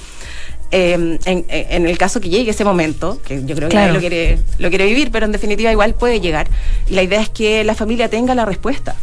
em, 0.71 1.17
en, 1.25 1.45
en, 1.49 1.88
el 1.88 1.97
caso 1.97 2.19
que 2.19 2.30
llegue 2.30 2.51
ese 2.51 2.63
momento, 2.63 3.21
que 3.25 3.43
yo 3.45 3.56
creo 3.56 3.69
que 3.69 3.75
nadie 3.75 3.93
lo 3.93 3.99
quiere, 3.99 4.39
lo 4.60 4.69
quiere 4.69 4.86
vivir, 4.86 5.12
pero 5.12 5.25
en 5.25 5.32
definitiva 5.32 5.71
igual 5.71 5.93
puede 5.93 6.19
llegar. 6.19 6.47
Y 6.89 6.93
la 6.93 7.03
idea 7.03 7.21
es 7.21 7.30
que 7.30 7.63
la 7.63 7.75
familia 7.75 8.10
tenga 8.10 8.36
la 8.36 8.45
respuesta 8.45 8.95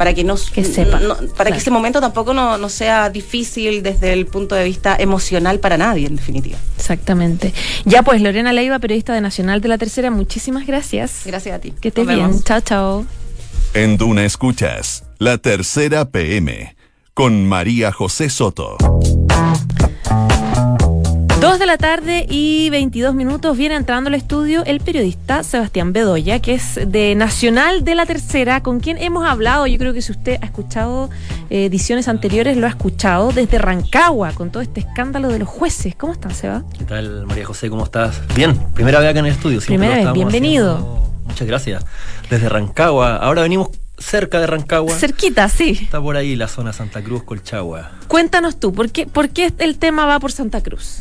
para 0.00 0.14
que 0.14 0.24
nos 0.24 0.50
que 0.50 0.64
sepa. 0.64 0.98
para 1.36 1.50
que 1.52 1.58
ese 1.58 1.70
momento 1.70 2.00
tampoco 2.00 2.32
no, 2.32 2.68
sea 2.70 3.10
difícil 3.10 3.82
desde 3.82 4.14
el 4.14 4.24
punto 4.24 4.54
de 4.54 4.64
vista 4.64 4.96
emocional 4.98 5.60
para 5.60 5.76
nadie, 5.76 6.06
en 6.06 6.16
definitiva. 6.16 6.56
Exactamente. 6.78 7.52
Ya 7.84 8.02
pues, 8.02 8.22
Lorena 8.22 8.54
Leiva, 8.54 8.78
periodista 8.78 9.12
de 9.12 9.20
Nacional 9.20 9.60
de 9.60 9.68
la 9.68 9.76
Tercera, 9.76 10.10
muchísimas 10.10 10.66
gracias. 10.66 11.20
Gracias 11.26 11.54
a 11.54 11.58
ti. 11.58 11.74
Que 11.78 11.88
estés 11.88 12.06
bien. 12.06 12.42
Chao, 12.44 12.62
chao. 12.62 13.06
En 13.74 13.98
Duna 13.98 14.24
Escuchas, 14.24 15.04
la 15.18 15.36
Tercera 15.36 16.06
PM, 16.06 16.74
con 17.12 17.46
María 17.46 17.92
José 17.92 18.30
Soto. 18.30 18.78
Dos 21.40 21.58
de 21.58 21.64
la 21.64 21.78
tarde 21.78 22.26
y 22.28 22.68
22 22.68 23.14
minutos 23.14 23.56
viene 23.56 23.74
entrando 23.74 24.08
al 24.08 24.14
estudio 24.14 24.62
el 24.66 24.78
periodista 24.78 25.42
Sebastián 25.42 25.94
Bedoya, 25.94 26.38
que 26.40 26.52
es 26.52 26.78
de 26.86 27.14
Nacional 27.14 27.82
de 27.82 27.94
la 27.94 28.04
Tercera, 28.04 28.62
con 28.62 28.80
quien 28.80 28.98
hemos 28.98 29.26
hablado. 29.26 29.66
Yo 29.66 29.78
creo 29.78 29.94
que 29.94 30.02
si 30.02 30.12
usted 30.12 30.36
ha 30.42 30.44
escuchado 30.44 31.08
eh, 31.48 31.64
ediciones 31.64 32.08
anteriores, 32.08 32.58
lo 32.58 32.66
ha 32.66 32.68
escuchado 32.68 33.32
desde 33.32 33.56
Rancagua, 33.56 34.32
con 34.32 34.50
todo 34.50 34.62
este 34.62 34.80
escándalo 34.80 35.28
de 35.28 35.38
los 35.38 35.48
jueces. 35.48 35.94
¿Cómo 35.94 36.12
están, 36.12 36.34
Seba? 36.34 36.62
¿Qué 36.76 36.84
tal, 36.84 37.24
María 37.24 37.46
José? 37.46 37.70
¿Cómo 37.70 37.84
estás? 37.84 38.20
Bien, 38.36 38.54
primera 38.74 39.00
vez 39.00 39.08
acá 39.08 39.20
en 39.20 39.26
el 39.26 39.32
estudio. 39.32 39.60
Primera 39.60 39.96
vez, 39.96 40.12
bienvenido. 40.12 41.10
Muchas 41.24 41.48
gracias. 41.48 41.86
Desde 42.28 42.50
Rancagua. 42.50 43.16
Ahora 43.16 43.40
venimos 43.40 43.70
cerca 43.96 44.40
de 44.40 44.46
Rancagua. 44.46 44.94
Cerquita, 44.94 45.48
sí. 45.48 45.78
Está 45.84 46.02
por 46.02 46.16
ahí 46.16 46.36
la 46.36 46.48
zona 46.48 46.74
Santa 46.74 47.02
Cruz, 47.02 47.22
Colchagua. 47.22 47.92
Cuéntanos 48.08 48.60
tú, 48.60 48.74
¿por 48.74 48.90
qué, 48.90 49.06
¿por 49.06 49.30
qué 49.30 49.50
el 49.56 49.78
tema 49.78 50.04
va 50.04 50.20
por 50.20 50.32
Santa 50.32 50.62
Cruz? 50.62 51.00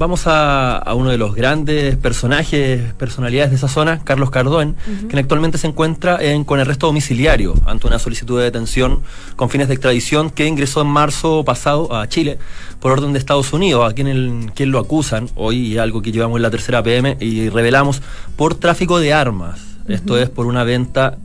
Vamos 0.00 0.22
a, 0.24 0.82
uno 0.96 1.10
de 1.10 1.18
los 1.18 1.34
grandes 1.34 1.94
personajes, 1.94 2.94
personalidades 2.94 3.50
de 3.50 3.56
esa 3.56 3.68
zona, 3.68 4.02
Carlos 4.02 4.30
Cardón, 4.30 4.74
quien 5.10 5.18
actualmente 5.18 5.58
se 5.58 5.66
encuentra 5.66 6.16
en, 6.24 6.44
con 6.44 6.58
arresto 6.58 6.86
domiciliario 6.86 7.52
ante 7.66 7.86
una 7.86 7.98
solicitud 7.98 8.38
de 8.38 8.44
detención 8.44 9.02
con 9.36 9.50
fines 9.50 9.68
de 9.68 9.74
extradición 9.74 10.30
que 10.30 10.46
ingresó 10.46 10.80
en 10.80 10.86
marzo 10.86 11.44
pasado 11.44 11.94
a 11.94 12.08
Chile 12.08 12.38
por 12.80 12.92
orden 12.92 13.12
de 13.12 13.18
Estados 13.18 13.52
Unidos, 13.52 13.92
a 13.92 13.94
quien, 13.94 14.50
quien 14.54 14.70
lo 14.70 14.78
acusan. 14.78 15.28
Hoy, 15.34 15.58
y 15.58 15.76
algo 15.76 16.00
que 16.00 16.12
llevamos 16.12 16.38
en 16.38 16.44
la 16.44 16.50
tercera 16.50 16.82
PM 16.82 17.18
y 17.20 17.50
revelamos, 17.50 18.00
por 18.36 18.54
tráfico 18.54 19.00
de 19.00 19.12
armas. 19.12 19.60
Esto 19.86 20.16
es 20.16 20.30
por 20.30 20.46
una 20.46 20.64
venta 20.64 21.18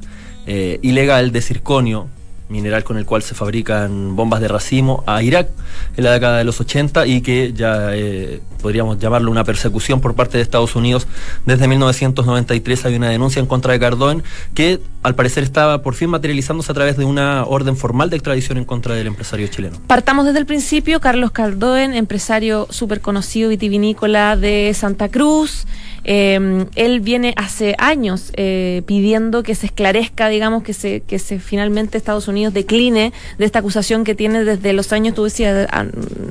eh, 0.48 0.80
ilegal 0.82 1.32
de 1.32 1.42
circonio 1.42 2.10
mineral 2.50 2.84
con 2.84 2.98
el 2.98 3.06
cual 3.06 3.24
se 3.24 3.34
fabrican 3.34 4.16
bombas 4.16 4.40
de 4.40 4.48
racimo 4.48 5.04
a 5.08 5.24
Irak 5.24 5.50
en 5.98 6.04
la 6.04 6.12
década 6.12 6.38
de 6.38 6.44
los 6.44 6.60
80 6.62 7.08
y 7.08 7.22
que 7.22 7.54
ya 7.54 7.96
eh, 7.96 8.42
podríamos 8.62 9.00
llamarlo 9.00 9.32
una 9.32 9.44
persecución 9.44 10.00
por 10.00 10.14
parte 10.14 10.38
de 10.38 10.44
Estados 10.44 10.76
Unidos. 10.76 11.08
Desde 11.46 11.68
1993 11.68 12.86
hay 12.86 12.96
una 12.96 13.10
denuncia 13.10 13.40
en 13.40 13.48
contra 13.48 13.74
de 13.74 13.80
Cardón 13.80 14.24
que 14.54 14.80
al 15.02 15.16
parecer 15.16 15.44
estaba 15.44 15.82
por 15.82 15.96
fin 15.96 16.10
materializándose 16.10 16.72
a 16.72 16.76
través 16.76 16.98
de 16.98 17.06
una 17.06 17.46
orden 17.46 17.78
formal 17.78 18.10
de 18.10 18.18
extradición 18.18 18.58
en 18.58 18.66
contra 18.66 18.96
del 18.96 19.08
empresario 19.08 19.48
chileno. 19.48 19.78
Partamos 19.88 20.26
desde 20.26 20.40
el 20.40 20.46
principio, 20.46 21.00
Carlos 21.00 21.32
Cardón, 21.32 21.94
empresario 21.94 22.68
súper 22.70 23.02
conocido 23.02 23.50
vitivinícola 23.50 24.36
de 24.36 24.72
Santa 24.74 25.10
Cruz. 25.10 25.66
Eh, 26.04 26.66
él 26.76 27.00
viene 27.00 27.34
hace 27.38 27.76
años 27.80 28.32
eh, 28.36 28.84
pidiendo 28.86 29.42
que 29.42 29.56
se 29.56 29.68
esclarezca, 29.68 30.28
digamos, 30.30 30.64
que 30.64 30.74
se, 30.74 31.02
que 31.02 31.18
se 31.18 31.40
finalmente 31.40 31.98
Estados 31.98 32.28
Unidos 32.28 32.35
decline 32.52 33.14
de 33.38 33.46
esta 33.46 33.60
acusación 33.60 34.04
que 34.04 34.16
tiene 34.16 34.44
desde 34.44 34.74
los 34.74 34.92
años, 34.94 35.16
tú 35.16 35.24
decías, 35.24 35.68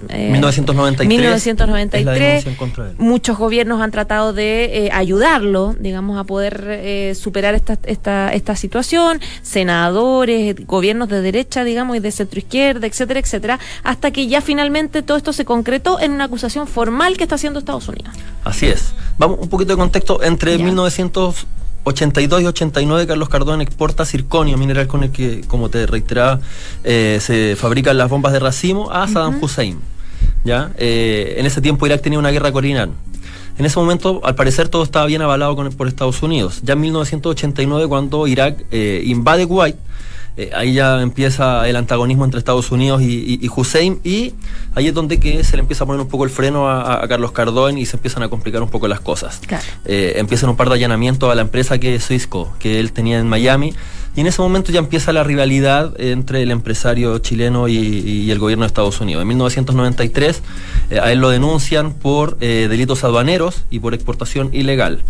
eh, 0.09 0.31
1993. 0.33 1.09
1993. 1.09 2.45
Muchos 2.99 3.39
gobiernos 3.39 3.81
han 3.81 3.91
tratado 3.91 4.33
de 4.33 4.87
eh, 4.87 4.91
ayudarlo, 4.93 5.75
digamos, 5.79 6.19
a 6.19 6.25
poder 6.25 6.65
eh, 6.69 7.15
superar 7.15 7.55
esta, 7.55 7.79
esta, 7.85 8.33
esta 8.33 8.57
situación, 8.57 9.21
senadores, 9.43 10.55
gobiernos 10.67 11.09
de 11.09 11.21
derecha, 11.23 11.65
digamos, 11.65 11.97
y 11.97 12.01
de 12.01 12.11
centro 12.11 12.39
izquierda, 12.39 12.87
etcétera, 12.87 13.21
etcétera, 13.21 13.59
hasta 13.83 14.11
que 14.11 14.27
ya 14.27 14.41
finalmente 14.41 15.03
todo 15.03 15.17
esto 15.17 15.33
se 15.33 15.45
concretó 15.45 16.01
en 16.01 16.13
una 16.13 16.25
acusación 16.25 16.67
formal 16.67 17.17
que 17.17 17.25
está 17.25 17.37
haciendo 17.37 17.59
Estados 17.59 17.89
Unidos. 17.89 18.15
Así 18.45 18.67
es. 18.67 18.93
Vamos 19.19 19.39
un 19.41 19.49
poquito 19.49 19.73
de 19.73 19.77
contexto, 19.77 20.23
entre 20.23 20.59
1982 21.85 22.43
y 22.43 22.47
89 22.47 23.07
Carlos 23.07 23.29
Cardón 23.29 23.61
exporta 23.61 24.07
circonio, 24.07 24.57
mineral 24.57 24.87
con 24.87 25.05
el 25.05 25.11
que, 25.11 25.43
como 25.47 25.69
te 25.69 25.87
reiteraba, 25.87 26.41
eh, 26.83 27.19
se 27.21 27.57
fabrican 27.57 27.99
las 27.99 28.09
bombas 28.09 28.33
de 28.33 28.39
racimo 28.41 28.91
a 28.91 29.07
Saddam 29.07 29.39
Hussein. 29.43 29.79
¿ya? 30.45 30.73
Eh, 30.79 31.35
en 31.37 31.45
ese 31.45 31.61
tiempo 31.61 31.85
Irak 31.87 32.01
tenía 32.01 32.19
una 32.19 32.31
guerra 32.31 32.53
con 32.53 32.65
Irán. 32.65 32.93
En 33.59 33.67
ese 33.67 33.79
momento, 33.79 34.23
al 34.25 34.35
parecer, 34.35 34.69
todo 34.69 34.83
estaba 34.83 35.07
bien 35.07 35.23
avalado 35.23 35.55
por 35.71 35.87
Estados 35.87 36.23
Unidos. 36.23 36.61
Ya 36.65 36.73
en 36.73 36.81
1989, 36.81 37.87
cuando 37.87 38.27
Irak 38.27 38.65
eh, 38.73 39.03
invade 39.05 39.47
Kuwait, 39.47 39.77
eh, 40.37 40.51
ahí 40.55 40.75
ya 40.75 41.01
empieza 41.01 41.69
el 41.69 41.77
antagonismo 41.77 42.25
entre 42.25 42.39
Estados 42.39 42.73
Unidos 42.73 43.03
y, 43.03 43.49
Hussein 43.55 44.01
y 44.03 44.35
ahí 44.75 44.89
es 44.89 44.95
donde 44.95 45.21
que 45.21 45.45
se 45.45 45.57
le 45.57 45.61
empieza 45.61 45.85
a 45.85 45.87
poner 45.87 46.01
un 46.01 46.09
poco 46.09 46.25
el 46.25 46.31
freno 46.31 46.69
a, 46.69 47.07
Carlos 47.09 47.33
Cardón 47.33 47.79
y 47.79 47.87
se 47.87 47.97
empiezan 47.97 48.23
a 48.25 48.29
complicar 48.29 48.63
un 48.63 48.69
poco 48.69 48.89
las 48.89 49.01
cosas. 49.01 49.41
Eh, 49.85 50.15
empiezan 50.17 50.51
un 50.51 50.57
par 50.57 50.69
de 50.69 50.75
allanamientos 50.75 51.31
a 51.31 51.35
la 51.35 51.43
empresa 51.43 51.79
que 51.79 51.95
es 51.95 52.07
Cisco, 52.07 52.53
que 52.59 52.81
él 52.81 52.93
tenía 52.93 53.19
en 53.19 53.29
Miami 53.29 53.75
y 54.17 54.21
en 54.21 54.27
ese 54.27 54.43
momento 54.43 54.73
ya 54.73 54.79
empieza 54.79 55.13
la 55.13 55.25
rivalidad 55.25 55.99
entre 56.01 56.43
el 56.43 56.51
empresario 56.51 57.19
chileno 57.19 57.69
y, 57.69 58.31
el 58.31 58.39
gobierno 58.39 58.65
de 58.65 58.69
Estados 58.69 59.01
Unidos. 59.01 59.23
En 59.23 59.29
1993 59.29 60.43
eh, 60.91 61.01
a 61.01 61.13
él 61.13 61.19
lo 61.19 61.31
denuncian 61.31 61.93
por 61.93 62.39
delitos 62.39 63.05
aduaneros 63.05 63.65
y 63.71 63.79
por 63.79 63.95
exportación 63.95 64.51
ilegal. 64.53 65.03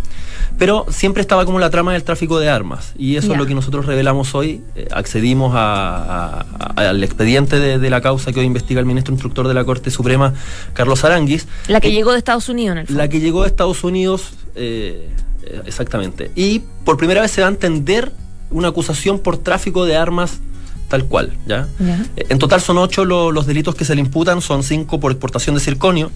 Pero 0.59 0.87
siempre 0.89 1.21
estaba 1.21 1.45
como 1.45 1.59
la 1.59 1.71
trama 1.71 1.93
del 1.93 2.05
tráfico 2.05 2.39
de 2.39 2.49
armas. 2.49 2.93
Y 2.97 3.17
eso 3.17 3.33
es 3.33 3.39
lo 3.39 3.47
que 3.47 3.55
nosotros 3.55 3.87
revelamos 3.87 4.35
hoy. 4.35 4.63
Eh, 4.77 4.87
accedimos 4.93 5.53
al 5.55 7.03
expediente 7.03 7.59
de, 7.59 7.91
la 7.91 8.01
causa 8.01 8.33
que 8.33 8.41
hoy 8.41 8.47
investiga 8.47 8.81
el 8.81 8.87
ministro 8.87 9.13
instructor 9.13 9.49
de 9.49 9.55
la 9.55 9.65
Corte 9.65 9.91
Suprema, 9.91 10.35
Carlos 10.73 11.05
Aranguis. 11.05 11.47
La 11.69 11.81
que 11.81 11.93
llegó 11.93 12.13
de 12.13 12.19
Estados 12.19 12.49
Unidos, 12.49 12.77
en 12.77 12.87
el 12.89 12.97
La 12.97 13.09
que 13.09 13.21
llegó 13.21 13.43
de 13.43 13.49
Estados 13.49 13.83
Unidos, 13.83 14.33
eh, 14.55 15.09
eh, 15.43 15.61
exactamente. 15.67 16.31
Y 16.37 16.63
por 16.85 16.97
primera 16.97 17.21
vez 17.21 17.31
se 17.33 17.41
va 17.41 17.49
a 17.49 17.51
entender 17.51 18.13
una 18.55 18.69
acusación 18.69 19.19
por 19.19 19.37
tráfico 19.37 19.85
de 19.85 19.97
armas 19.97 20.41
tal 20.89 21.07
cual, 21.07 21.33
¿ya? 21.47 21.67
En 22.29 22.39
total 22.39 22.61
son 22.61 22.77
ocho 22.79 23.05
lo- 23.07 23.33
los 23.33 23.47
delitos 23.47 23.75
que 23.75 23.85
se 23.87 23.95
le 23.95 24.03
imputan, 24.03 24.41
son 24.43 24.63
cinco 24.63 25.01
por 25.01 25.11
exportación 25.13 25.55
de 25.57 25.61
circonio, 25.61 26.11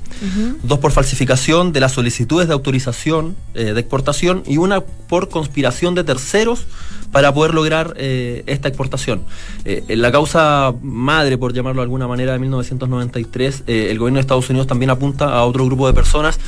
dos 0.62 0.78
por 0.78 0.92
falsificación 0.92 1.72
de 1.72 1.80
las 1.80 1.92
solicitudes 1.92 2.48
de 2.48 2.54
autorización 2.54 3.34
eh, 3.54 3.72
de 3.72 3.80
exportación 3.80 4.42
y 4.46 4.58
una 4.58 4.80
por 4.82 5.30
conspiración 5.30 5.94
de 5.94 6.04
terceros 6.04 6.66
para 7.10 7.32
poder 7.32 7.54
lograr 7.54 7.94
eh, 7.96 8.44
esta 8.46 8.68
exportación. 8.68 9.22
Eh, 9.64 9.82
en 9.88 10.02
la 10.02 10.12
causa 10.12 10.74
madre, 10.82 11.38
por 11.38 11.54
llamarlo 11.54 11.80
de 11.80 11.84
alguna 11.84 12.06
manera, 12.06 12.32
de 12.34 12.38
1993, 12.38 13.64
eh, 13.66 13.88
el 13.90 13.98
gobierno 13.98 14.18
de 14.18 14.20
Estados 14.20 14.48
Unidos 14.50 14.66
también 14.66 14.90
apunta 14.90 15.32
a 15.34 15.44
otro 15.44 15.64
grupo 15.64 15.86
de 15.86 15.94
personas, 15.94 16.38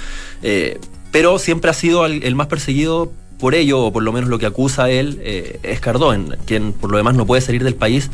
pero 1.11 1.39
siempre 1.39 1.71
ha 1.71 1.75
sido 1.75 2.05
el, 2.07 2.23
el 2.23 2.35
más 2.35 2.47
perseguido 2.49 3.11
por 3.41 3.55
ello, 3.55 3.81
o 3.87 3.93
por 3.93 4.03
lo 4.03 4.13
menos 4.13 4.29
lo 4.31 4.39
que 4.39 4.47
acusa 4.47 4.91
él, 4.91 5.19
eh, 5.23 5.59
es 5.63 5.81
Cardón, 5.81 6.37
quien 6.47 6.73
por 6.73 6.91
lo 6.91 6.99
demás 6.99 7.15
no 7.17 7.27
puede 7.27 7.41
salir 7.43 7.65
del 7.65 7.75
país. 7.75 8.11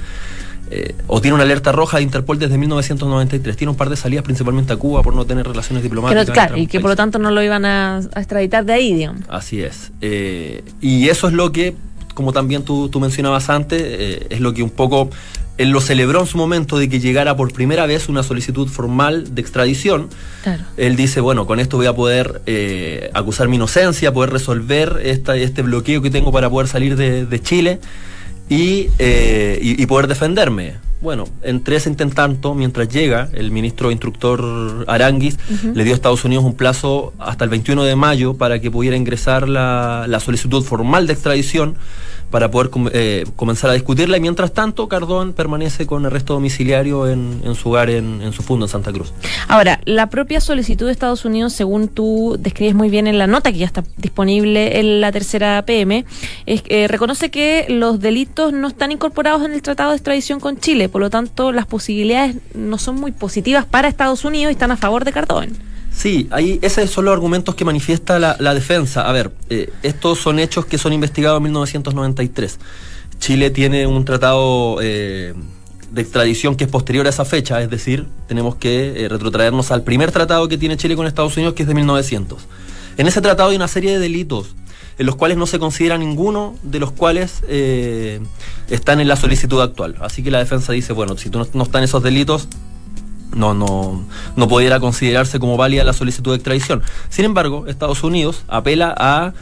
eh, 0.68 0.96
o 1.06 1.20
tiene 1.20 1.34
una 1.36 1.44
alerta 1.44 1.70
roja 1.70 1.98
de 1.98 2.02
Interpol 2.02 2.40
desde 2.40 2.58
1993. 2.58 3.56
Tiene 3.56 3.70
un 3.70 3.76
par 3.76 3.88
de 3.88 3.94
salidas 3.96 4.24
principalmente 4.24 4.72
a 4.72 4.76
Cuba 4.76 5.00
por 5.02 5.14
no 5.14 5.24
tener 5.24 5.46
relaciones 5.46 5.80
Que 5.82 5.88
diplomáticas. 5.88 6.26
no- 6.26 6.32
claro, 6.32 6.56
y 6.56 6.66
que 6.66 6.80
por 6.80 6.90
lo 6.90 6.96
tanto 6.96 7.20
no 7.20 7.30
lo 7.30 7.40
iban 7.40 7.64
a, 7.64 7.98
a 7.98 8.18
extraditar 8.20 8.64
de 8.64 8.72
ahí, 8.72 8.92
digamos. 8.92 9.22
Así 9.28 9.60
es. 9.62 9.92
Eh, 10.00 10.64
y 10.80 11.08
eso 11.08 11.28
es 11.28 11.34
lo 11.34 11.52
que, 11.52 11.76
como 12.14 12.32
también 12.32 12.64
tú, 12.64 12.88
tú 12.88 12.98
mencionabas 12.98 13.48
antes, 13.48 13.80
eh, 13.80 14.26
es 14.28 14.40
lo 14.40 14.54
que 14.54 14.64
un 14.64 14.70
poco 14.70 15.08
él 15.58 15.70
lo 15.70 15.80
celebró 15.80 16.20
en 16.20 16.26
su 16.26 16.36
momento 16.38 16.78
de 16.78 16.88
que 16.88 17.00
llegara 17.00 17.36
por 17.36 17.52
primera 17.52 17.86
vez 17.86 18.08
una 18.08 18.22
solicitud 18.22 18.68
formal 18.68 19.34
de 19.34 19.40
extradición. 19.40 20.08
Claro. 20.42 20.64
Él 20.76 20.96
dice, 20.96 21.20
bueno, 21.20 21.46
con 21.46 21.60
esto 21.60 21.76
voy 21.78 21.86
a 21.86 21.94
poder 21.94 22.42
eh, 22.46 23.10
acusar 23.14 23.48
mi 23.48 23.56
inocencia, 23.56 24.12
poder 24.12 24.30
resolver 24.30 25.00
esta, 25.02 25.34
este 25.36 25.62
bloqueo 25.62 26.02
que 26.02 26.10
tengo 26.10 26.30
para 26.32 26.50
poder 26.50 26.68
salir 26.68 26.96
de, 26.96 27.24
de 27.26 27.40
Chile 27.40 27.80
y, 28.48 28.88
eh, 28.98 29.58
y- 29.62 29.82
y 29.82 29.86
poder 29.86 30.06
defenderme. 30.06 30.74
Bueno, 31.00 31.24
entre 31.42 31.76
ese 31.76 31.90
intentanto, 31.90 32.54
mientras 32.54 32.88
llega, 32.88 33.28
el 33.34 33.50
ministro 33.50 33.90
instructor 33.90 34.84
Aranguis 34.88 35.36
le 35.74 35.84
dio 35.84 35.92
a 35.92 35.96
Estados 35.96 36.24
Unidos 36.24 36.42
un 36.44 36.54
plazo 36.54 37.12
hasta 37.18 37.44
el 37.44 37.50
21 37.50 37.84
de 37.84 37.94
mayo 37.96 38.34
para 38.34 38.60
que 38.60 38.70
pudiera 38.70 38.96
ingresar 38.96 39.46
la, 39.48 40.06
la 40.08 40.20
solicitud 40.20 40.62
formal 40.64 41.06
de 41.06 41.12
extradición 41.12 41.76
para 42.30 42.50
poder 42.50 42.70
com- 42.70 42.88
eh, 42.92 43.24
comenzar 43.36 43.70
a 43.70 43.74
discutirla. 43.74 44.16
Y 44.16 44.20
mientras 44.20 44.52
tanto, 44.52 44.88
Cardón 44.88 45.32
permanece 45.32 45.86
con 45.86 46.04
arresto 46.06 46.34
domiciliario 46.34 47.08
en, 47.08 47.40
en 47.44 47.54
su 47.54 47.70
hogar 47.70 47.90
en, 47.90 48.32
su 48.32 48.42
fondo 48.42 48.66
en 48.66 48.70
Santa 48.70 48.92
Cruz. 48.92 49.12
Ahora, 49.48 49.80
la 49.84 50.08
propia 50.08 50.40
solicitud 50.40 50.86
de 50.86 50.92
Estados 50.92 51.24
Unidos, 51.24 51.52
según 51.52 51.88
tú 51.88 52.36
describes 52.38 52.74
muy 52.74 52.90
bien 52.90 53.06
en 53.06 53.18
la 53.18 53.26
nota 53.26 53.52
que 53.52 53.58
ya 53.58 53.66
está 53.66 53.84
disponible 53.96 54.78
en 54.80 55.00
la 55.00 55.12
tercera 55.12 55.62
PM, 55.66 56.04
es, 56.46 56.62
eh, 56.68 56.88
reconoce 56.88 57.30
que 57.30 57.66
los 57.68 58.00
delitos 58.00 58.52
no 58.52 58.68
están 58.68 58.92
incorporados 58.92 59.44
en 59.44 59.52
el 59.52 59.62
Tratado 59.62 59.90
de 59.90 59.96
Extradición 59.96 60.40
con 60.40 60.58
Chile, 60.58 60.88
por 60.88 61.00
lo 61.00 61.10
tanto 61.10 61.52
las 61.52 61.66
posibilidades 61.66 62.36
no 62.54 62.78
son 62.78 62.96
muy 62.96 63.12
positivas 63.12 63.64
para 63.64 63.88
Estados 63.88 64.24
Unidos 64.24 64.50
y 64.50 64.54
están 64.54 64.70
a 64.70 64.76
favor 64.76 65.04
de 65.04 65.12
Cardón. 65.12 65.50
Sí, 65.96 66.28
ahí 66.30 66.59
esos 66.61 66.90
son 66.90 67.06
los 67.06 67.14
argumentos 67.14 67.54
que 67.54 67.64
manifiesta 67.64 68.18
la, 68.18 68.54
defensa. 68.54 69.09
A 69.09 69.12
ver, 69.12 69.32
eh, 69.48 69.72
estos 69.82 70.18
son 70.18 70.38
hechos 70.38 70.66
que 70.66 70.76
son 70.76 70.92
investigados 70.92 71.38
en 71.38 71.44
1993. 71.44 72.59
Chile 73.18 73.48
tiene 73.48 73.87
un 73.87 74.04
tratado 74.04 74.76
eh, 74.82 75.32
de 75.90 76.02
extradición 76.02 76.54
que 76.54 76.64
es 76.64 76.70
posterior 76.70 77.06
a 77.06 77.09
esa 77.09 77.24
fecha, 77.24 77.62
es 77.62 77.70
decir, 77.70 78.06
tenemos 78.28 78.56
que 78.56 79.04
eh, 79.04 79.09
retrotraernos 79.09 79.70
al 79.70 79.85
primer 79.85 80.12
tratado 80.12 80.48
que 80.48 80.59
tiene 80.59 80.76
Chile 80.76 80.96
con 80.96 81.06
Estados 81.06 81.35
Unidos, 81.38 81.54
que 81.54 81.62
es 81.62 81.68
de 81.68 81.74
1900. 81.74 82.42
En 82.98 83.06
ese 83.06 83.22
tratado 83.22 83.48
hay 83.48 83.56
una 83.56 83.68
serie 83.68 83.92
de 83.92 83.98
delitos 83.98 84.54
en 84.98 85.06
los 85.06 85.16
cuales 85.16 85.38
no 85.38 85.46
se 85.46 85.59
considera 85.59 85.96
ninguno 85.96 86.56
de 86.62 86.78
los 86.78 86.92
cuales 86.92 87.42
están 88.70 89.00
en 89.00 89.09
la 89.09 89.16
solicitud 89.16 89.61
actual. 89.61 89.96
Así 90.00 90.22
que 90.22 90.30
la 90.30 90.38
defensa 90.38 90.72
dice, 90.72 90.94
bueno, 90.94 91.18
si 91.18 91.28
tú 91.28 91.38
no, 91.38 91.46
no 91.52 91.64
están 91.64 91.82
esos 91.85 92.02
delitos, 92.02 92.48
no, 93.34 93.54
no, 93.54 94.02
no 94.36 94.48
pudiera 94.48 94.80
considerarse 94.80 95.38
como 95.38 95.56
válida 95.56 95.84
la 95.84 95.92
solicitud 95.92 96.30
de 96.32 96.36
extradición. 96.36 96.82
Sin 97.08 97.24
embargo, 97.24 97.66
Estados 97.66 98.02
Unidos 98.04 98.42
apela 98.48 98.94
a 98.96 99.32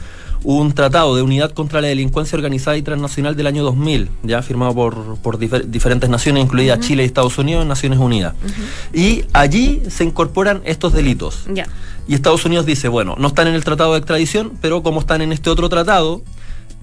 un 0.43 0.73
tratado 0.73 1.15
de 1.15 1.23
unidad 1.23 1.51
contra 1.53 1.81
la 1.81 1.87
delincuencia 1.87 2.35
organizada 2.35 2.77
y 2.77 2.83
transnacional 2.83 3.35
del 3.35 3.47
año 3.47 3.63
2000, 3.63 4.09
ya 4.23 4.43
firmado 4.43 4.75
por, 4.75 5.17
por 5.17 5.39
difer- 5.39 5.63
diferentes 5.65 6.07
naciones, 6.07 6.43
incluidas 6.43 6.81
Chile 6.81 7.01
y 7.01 7.07
Estados 7.07 7.37
Unidos, 7.39 7.63
en 7.63 7.67
Naciones 7.67 7.97
Unidas. 7.97 8.35
Y 8.93 9.23
allí 9.33 9.81
se 9.89 10.03
incorporan 10.03 10.61
estos 10.65 10.93
delitos. 10.93 11.45
Y 12.07 12.13
Estados 12.13 12.45
Unidos 12.45 12.67
dice, 12.67 12.87
bueno, 12.89 13.15
no 13.17 13.29
están 13.29 13.47
en 13.47 13.55
el 13.55 13.63
tratado 13.63 13.93
de 13.93 13.97
extradición, 13.97 14.51
pero 14.61 14.83
como 14.83 14.99
están 14.99 15.23
en 15.23 15.31
este 15.31 15.49
otro 15.49 15.67
tratado, 15.69 16.21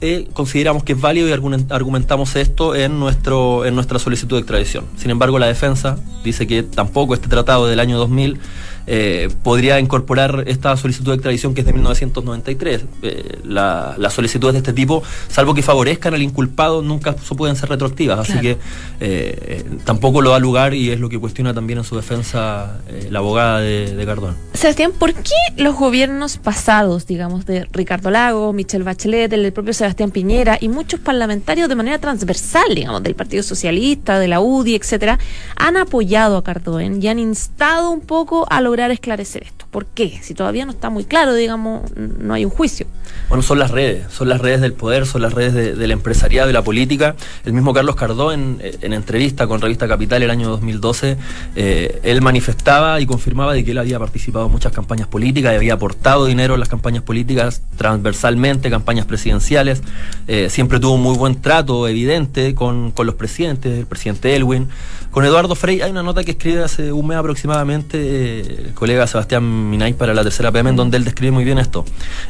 eh, 0.02 0.28
consideramos 0.32 0.82
que 0.84 0.92
es 0.92 1.00
válido 1.00 1.28
y 1.28 1.32
argumen- 1.32 1.66
argumentamos 1.70 2.36
esto 2.36 2.74
en, 2.74 2.98
nuestro, 2.98 3.64
en 3.64 3.74
nuestra 3.74 3.98
solicitud 3.98 4.36
de 4.36 4.40
extradición. 4.40 4.84
Sin 4.96 5.10
embargo, 5.10 5.38
la 5.38 5.46
defensa 5.46 5.96
dice 6.24 6.46
que 6.46 6.62
tampoco 6.62 7.14
este 7.14 7.28
tratado 7.28 7.66
del 7.66 7.80
año 7.80 7.96
2000 7.98 8.38
eh, 8.86 9.28
podría 9.42 9.78
incorporar 9.80 10.44
esta 10.46 10.76
solicitud 10.76 11.10
de 11.12 11.14
extradición 11.16 11.54
que 11.54 11.60
es 11.60 11.66
de 11.66 11.72
1993. 11.72 12.84
Eh, 13.02 13.38
la- 13.44 13.94
las 13.98 14.12
solicitudes 14.12 14.52
de 14.54 14.58
este 14.58 14.72
tipo, 14.72 15.02
salvo 15.28 15.54
que 15.54 15.62
favorezcan 15.62 16.14
al 16.14 16.22
inculpado, 16.22 16.82
nunca 16.82 17.14
pueden 17.36 17.56
ser 17.56 17.68
retroactivas. 17.68 18.18
Así 18.18 18.32
Claro. 18.32 18.42
que 18.42 18.58
eh, 19.00 19.64
tampoco 19.84 20.20
lo 20.22 20.30
da 20.30 20.38
lugar 20.38 20.74
y 20.74 20.90
es 20.90 21.00
lo 21.00 21.08
que 21.08 21.18
cuestiona 21.18 21.54
también 21.54 21.78
en 21.78 21.84
su 21.84 21.96
defensa 21.96 22.80
eh, 22.88 23.08
la 23.10 23.18
abogada 23.20 23.60
de, 23.60 23.94
de 23.94 24.06
Cardón. 24.06 24.36
Sebastián, 24.54 24.92
¿por 24.98 25.12
qué 25.14 25.30
los 25.56 25.74
gobiernos 25.76 26.36
pasados, 26.38 27.06
digamos, 27.06 27.46
de 27.46 27.66
Ricardo 27.72 28.10
Lago, 28.10 28.52
Michelle 28.52 28.84
Bachelet, 28.84 29.32
el 29.32 29.52
propio 29.52 29.72
Sebastián 29.72 30.10
Piñera 30.10 30.58
y 30.60 30.68
muchos 30.68 31.00
parlamentarios 31.00 31.68
de 31.68 31.74
manera 31.74 31.98
transversal, 31.98 32.74
digamos, 32.74 33.02
del 33.02 33.14
Partido 33.14 33.42
Socialista, 33.42 34.18
de 34.18 34.28
la 34.28 34.40
UDI, 34.40 34.74
etcétera, 34.76 35.18
han 35.56 35.76
apoyado 35.76 36.36
a 36.36 36.44
Cardón 36.44 37.02
y 37.02 37.08
han 37.08 37.18
instado 37.18 37.90
un 37.90 38.00
poco 38.00 38.46
a 38.50 38.60
lograr 38.72 38.90
esclarecer 38.90 39.42
esto? 39.42 39.62
¿Por 39.72 39.87
qué? 39.87 40.20
Si 40.22 40.35
todavía 40.35 40.66
no 40.66 40.70
está 40.72 40.90
muy 40.90 41.04
claro, 41.04 41.32
digamos, 41.35 41.90
no 41.96 42.35
hay 42.35 42.44
un 42.44 42.50
juicio. 42.50 42.87
Bueno, 43.30 43.42
son 43.42 43.58
las 43.58 43.70
redes, 43.70 44.04
son 44.12 44.28
las 44.28 44.42
redes 44.42 44.61
del 44.61 44.74
poder, 44.74 45.06
son 45.06 45.22
las 45.22 45.32
redes 45.32 45.54
de- 45.54 45.74
del 45.74 45.90
empresariado 45.92 46.50
y 46.50 46.52
la 46.52 46.62
política. 46.62 47.16
El 47.46 47.54
mismo 47.54 47.72
Carlos 47.72 47.96
Cardó, 47.96 48.32
en, 48.32 48.61
en 48.61 48.92
entrevista 48.92 49.46
con 49.46 49.62
Revista 49.62 49.88
Capital 49.88 50.22
el 50.22 50.30
año 50.30 50.50
2012, 50.50 51.16
eh, 51.56 52.00
él 52.02 52.20
manifestaba 52.20 53.00
y 53.00 53.06
confirmaba 53.06 53.54
de 53.54 53.64
que 53.64 53.70
él 53.70 53.78
había 53.78 53.98
participado 53.98 54.44
en 54.44 54.52
muchas 54.52 54.72
campañas 54.72 55.08
políticas, 55.08 55.54
y 55.54 55.56
había 55.56 55.72
aportado 55.72 56.26
dinero 56.26 56.52
en 56.52 56.61
las 56.61 56.68
campañas 56.68 57.02
políticas 57.02 57.62
transversalmente, 57.78 58.68
campañas 58.68 59.06
presidenciales. 59.06 59.82
Eh, 60.28 60.50
siempre 60.50 60.80
tuvo 60.80 60.96
un 60.96 61.02
muy 61.02 61.16
buen 61.16 61.40
trato, 61.40 61.88
evidente, 61.88 62.54
con, 62.54 62.90
con 62.90 63.06
los 63.06 63.14
presidentes, 63.14 63.78
el 63.78 63.87
presidente 63.87 64.37
Elwin. 64.37 64.68
Con 65.11 65.26
Eduardo 65.26 65.54
Frei 65.54 65.82
hay 65.82 65.90
una 65.90 66.02
nota 66.02 66.24
que 66.24 66.30
escribe 66.30 66.62
hace 66.62 66.90
un 66.90 67.06
mes 67.06 67.18
aproximadamente 67.18 67.98
eh, 67.98 68.40
el 68.68 68.74
colega 68.74 69.06
Sebastián 69.06 69.42
Minay 69.70 69.94
para 69.94 70.14
la 70.14 70.22
tercera 70.22 70.51
PM 70.53 70.70
en 70.70 70.77
donde 70.77 70.96
él 70.96 71.05
describe 71.05 71.33
muy 71.33 71.44
bien 71.44 71.59
esto. 71.59 71.85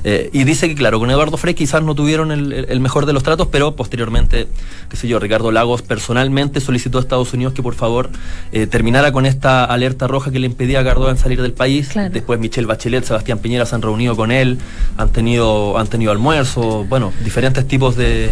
Eh, 0.04 0.30
y 0.32 0.44
dice 0.44 0.68
que, 0.68 0.74
claro, 0.74 0.98
con 0.98 1.10
Eduardo 1.10 1.36
Frei 1.36 1.54
quizás 1.54 1.82
no 1.82 1.94
tuvieron 1.94 2.30
el, 2.32 2.80
mejor 2.80 3.06
de 3.06 3.12
los 3.12 3.22
tratos, 3.22 3.48
pero 3.50 3.76
posteriormente, 3.76 4.48
qué 4.88 4.96
sé 4.96 5.08
yo, 5.08 5.18
Ricardo 5.18 5.52
Lagos 5.52 5.82
personalmente 5.82 6.60
solicitó 6.60 6.98
a 6.98 7.00
Estados 7.00 7.32
Unidos 7.32 7.54
que 7.54 7.62
por 7.62 7.74
favor 7.74 8.10
eh, 8.52 8.66
terminara 8.66 9.12
con 9.12 9.26
esta 9.26 9.64
alerta 9.64 10.06
roja 10.06 10.30
que 10.30 10.38
le 10.38 10.46
impedía 10.46 10.80
a 10.80 10.84
Cardón 10.84 11.16
salir 11.16 11.40
del 11.42 11.52
país. 11.52 11.88
Claro. 11.88 12.10
Después 12.10 12.38
Michelle 12.40 12.66
Bachelet, 12.66 13.04
Sebastián 13.04 13.38
Piñera 13.38 13.66
se 13.66 13.74
han 13.74 13.82
reunido 13.82 14.16
con 14.16 14.32
él, 14.32 14.58
han 14.96 15.10
tenido, 15.10 15.78
han 15.78 15.86
tenido 15.86 16.12
almuerzo, 16.12 16.84
bueno, 16.88 17.12
diferentes 17.24 17.66
tipos 17.66 17.96
de, 17.96 18.30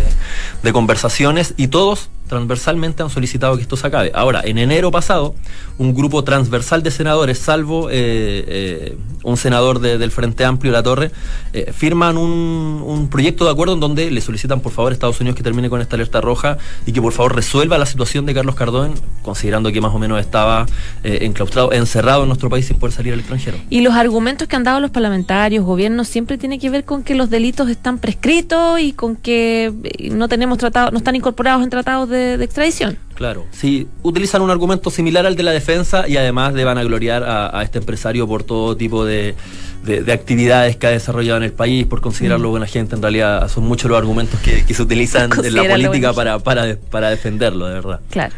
de 0.63 0.73
conversaciones 0.73 1.55
y 1.57 1.69
todos 1.69 2.11
transversalmente 2.29 3.03
han 3.03 3.11
solicitado 3.11 3.57
que 3.57 3.63
esto 3.63 3.77
se 3.77 3.89
acabe. 3.89 4.13
Ahora, 4.15 4.41
en 4.45 4.57
enero 4.59 4.93
pasado, 4.93 5.35
un 5.79 5.93
grupo 5.95 6.23
transversal 6.23 6.81
de 6.85 6.93
senadores, 6.93 7.39
salvo 7.39 7.89
eh, 7.91 8.45
eh, 8.47 8.97
un 9.25 9.37
senador 9.37 9.81
de- 9.81 9.99
del 9.99 10.13
Frente 10.13 10.45
Amplio, 10.45 10.71
La 10.71 10.81
Torre, 10.85 11.11
eh, 11.53 11.73
firman 11.73 12.17
un, 12.17 12.85
un 12.87 13.09
proyecto 13.09 13.45
de 13.47 13.51
acuerdo 13.51 13.75
en 13.75 13.81
donde 13.81 14.13
le 14.13 14.21
solicitan 14.21 14.61
por 14.61 14.71
favor 14.71 14.93
a 14.93 14.95
Estados 14.95 15.21
Unidos 15.21 15.37
que 15.37 15.43
termine 15.43 15.69
con 15.69 15.81
esta 15.81 15.97
alerta 15.97 16.21
roja 16.21 16.57
y 16.87 16.93
que 16.93 17.03
por 17.03 17.13
favor 17.13 17.35
resuelva 17.35 17.79
la 17.79 17.87
situación 17.87 18.27
de 18.27 18.35
Carlos 18.35 18.55
Cardón, 18.55 18.95
considerando 19.23 19.73
que 19.73 19.81
más 19.81 19.93
o 19.93 19.99
menos 19.99 20.21
estaba 20.21 20.67
enclaustrado, 21.03 21.73
encerrado 21.73 22.23
en 22.23 22.29
nuestro 22.29 22.49
país 22.49 22.67
sin 22.67 22.79
poder 22.79 22.95
salir 22.95 23.13
al 23.13 23.19
extranjero. 23.19 23.57
Y 23.71 23.81
los 23.81 23.95
argumentos 23.95 24.47
que 24.47 24.55
han 24.55 24.63
dado 24.63 24.79
los 24.79 24.93
parlamentarios, 24.93 25.65
gobiernos, 25.65 26.07
siempre 26.07 26.39
tiene 26.51 26.61
que 26.61 26.71
ver 26.71 26.85
con 26.85 27.05
que 27.05 27.15
los 27.15 27.31
delitos 27.31 27.69
están 27.71 27.99
prescritos 27.99 28.81
y 28.81 28.93
con 28.93 29.15
que 29.15 29.73
eh, 29.85 30.11
no 30.11 30.27
tenemos 30.29 30.59
tratado, 30.59 30.91
no 30.91 30.99
están 30.99 31.15
incorporados 31.15 31.63
en 31.63 31.71
tratados 31.71 32.09
de, 32.09 32.37
de 32.39 32.45
extradición. 32.45 32.99
Claro, 33.15 33.47
sí, 33.53 33.87
utilizan 34.03 34.43
un 34.43 34.51
argumento 34.51 34.91
similar 34.91 35.27
al 35.27 35.37
de 35.37 35.45
la 35.45 35.53
defensa 35.53 36.09
y 36.09 36.17
además 36.17 36.53
de 36.55 36.65
vanagloriar 36.65 37.23
a, 37.23 37.57
a 37.57 37.63
este 37.63 37.79
empresario 37.79 38.27
por 38.27 38.43
todo 38.43 38.77
tipo 38.77 39.05
de, 39.05 39.37
de- 39.85 40.03
de 40.03 40.13
actividades 40.13 40.77
que 40.77 40.89
ha 40.89 40.91
desarrollado 40.91 41.37
en 41.37 41.45
el 41.45 41.53
país, 41.53 41.87
por 41.87 42.01
considerarlo 42.01 42.51
buena 42.51 42.67
gente. 42.67 42.97
En 42.97 43.03
realidad 43.03 43.49
son 43.49 43.63
muchos 43.69 43.89
los 43.89 43.97
argumentos 43.97 44.41
que, 44.41 44.65
que 44.65 44.75
se 44.75 44.83
utilizan 44.83 45.31
en 45.45 45.55
la 45.55 45.63
política 45.71 46.13
para, 46.15 46.41
para, 46.41 46.77
para 46.91 47.11
defenderlo, 47.11 47.67
de 47.69 47.75
verdad. 47.75 48.01
Claro. 48.11 48.35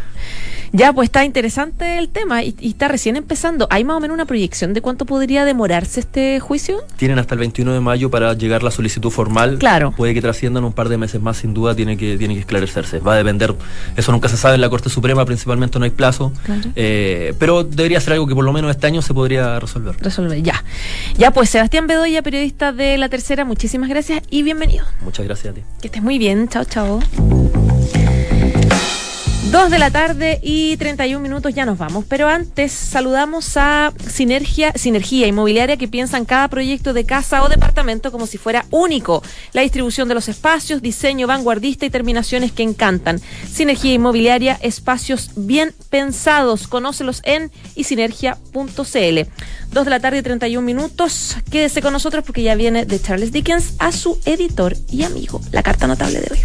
Ya, 0.73 0.93
pues 0.93 1.07
está 1.07 1.25
interesante 1.25 1.99
el 1.99 2.09
tema 2.09 2.43
y, 2.43 2.55
y 2.59 2.71
está 2.71 2.89
recién 2.89 3.17
empezando. 3.17 3.67
¿Hay 3.71 3.85
más 3.85 3.97
o 3.97 4.01
menos 4.01 4.15
una 4.15 4.25
proyección 4.25 4.73
de 4.73 4.81
cuánto 4.81 5.05
podría 5.05 5.45
demorarse 5.45 6.01
este 6.01 6.41
juicio? 6.41 6.83
Tienen 6.97 7.19
hasta 7.19 7.35
el 7.35 7.41
21 7.41 7.75
de 7.75 7.81
mayo 7.81 8.11
para 8.11 8.33
llegar 8.35 8.63
la 8.63 8.71
solicitud 8.71 9.11
formal. 9.11 9.59
Claro. 9.59 9.93
Puede 9.97 10.15
que 10.15 10.23
trasciendan 10.23 10.65
un 10.65 10.73
par 10.73 10.89
de 10.89 10.97
meses 10.97 11.21
más, 11.21 11.37
sin 11.37 11.55
duda, 11.55 11.75
tiene 11.75 11.97
que, 11.97 12.17
tiene 12.17 12.35
que 12.35 12.41
esclarecerse. 12.41 13.01
Va 13.01 13.15
a 13.15 13.17
depender, 13.17 13.55
eso 13.97 14.13
nunca 14.13 14.29
se 14.29 14.37
sabe 14.37 14.55
en 14.55 14.61
la 14.61 14.71
Corte 14.71 14.89
Suprema, 14.89 15.25
principalmente 15.25 15.79
no 15.79 15.85
hay 15.85 15.91
plazo. 15.91 16.33
Claro. 16.45 16.63
Eh, 16.75 17.35
pero 17.39 17.65
debería 17.65 18.01
ser 18.01 18.15
algo 18.15 18.27
que 18.27 18.35
por 18.35 18.45
lo 18.45 18.53
menos 18.53 18.71
este 18.71 18.87
año 18.87 19.03
se 19.03 19.13
podría 19.15 19.59
resolver. 19.61 19.97
Resolver, 20.01 20.43
ya. 20.43 20.65
Ya, 21.17 21.31
pues 21.33 21.51
Sebastián 21.51 21.87
Bedoya, 21.87 22.23
periodista 22.23 22.73
de 22.73 22.99
La 22.99 23.09
Tercera, 23.09 23.45
muchísimas 23.45 23.89
gracias 23.89 24.23
y 24.31 24.43
bienvenido. 24.43 24.85
Muchas 25.03 25.27
gracias 25.27 25.53
a 25.53 25.55
ti. 25.55 25.63
Que 25.81 25.89
estés 25.89 26.03
muy 26.03 26.19
bien. 26.19 26.49
Chao, 26.49 26.65
chao. 26.65 27.01
Dos 29.53 29.71
de 29.71 29.79
la 29.79 29.91
tarde 29.91 30.41
y 30.43 30.79
31 30.79 31.21
minutos 31.23 31.55
ya 31.55 31.67
nos 31.67 31.77
vamos, 31.77 32.07
pero 32.09 32.27
antes 32.27 32.73
saludamos 32.73 33.59
a 33.59 33.93
Sinergia, 34.09 34.73
Sinergia 34.73 35.27
Inmobiliaria 35.27 35.77
que 35.77 35.89
piensa 35.89 36.17
en 36.17 36.25
cada 36.25 36.49
proyecto 36.49 36.95
de 36.95 37.05
casa 37.05 37.43
o 37.43 37.51
departamento 37.51 38.11
como 38.11 38.27
si 38.27 38.39
fuera 38.39 38.65
único. 38.71 39.23
La 39.53 39.61
distribución 39.61 40.09
de 40.09 40.15
los 40.15 40.31
espacios, 40.31 40.81
diseño 40.81 41.27
vanguardista 41.27 41.85
y 41.85 41.91
terminaciones 41.91 42.51
que 42.51 42.63
encantan. 42.63 43.21
Sinergia 43.47 43.93
Inmobiliaria, 43.93 44.59
espacios 44.63 45.33
bien 45.37 45.75
pensados. 45.91 46.67
Conócelos 46.67 47.21
en 47.23 47.53
isinergia.cl. 47.75 49.21
Dos 49.71 49.85
de 49.85 49.91
la 49.91 50.01
tarde 50.01 50.19
y 50.19 50.23
31 50.23 50.65
minutos. 50.65 51.37
Quédese 51.51 51.83
con 51.83 51.93
nosotros 51.93 52.25
porque 52.25 52.43
ya 52.43 52.55
viene 52.55 52.87
de 52.87 52.99
Charles 52.99 53.33
Dickens 53.33 53.75
a 53.79 53.93
su 53.93 54.19
editor 54.25 54.75
y 54.91 55.03
amigo. 55.03 55.43
La 55.51 55.63
carta 55.63 55.87
notable 55.87 56.23
de 56.23 56.29
hoy. 56.33 56.39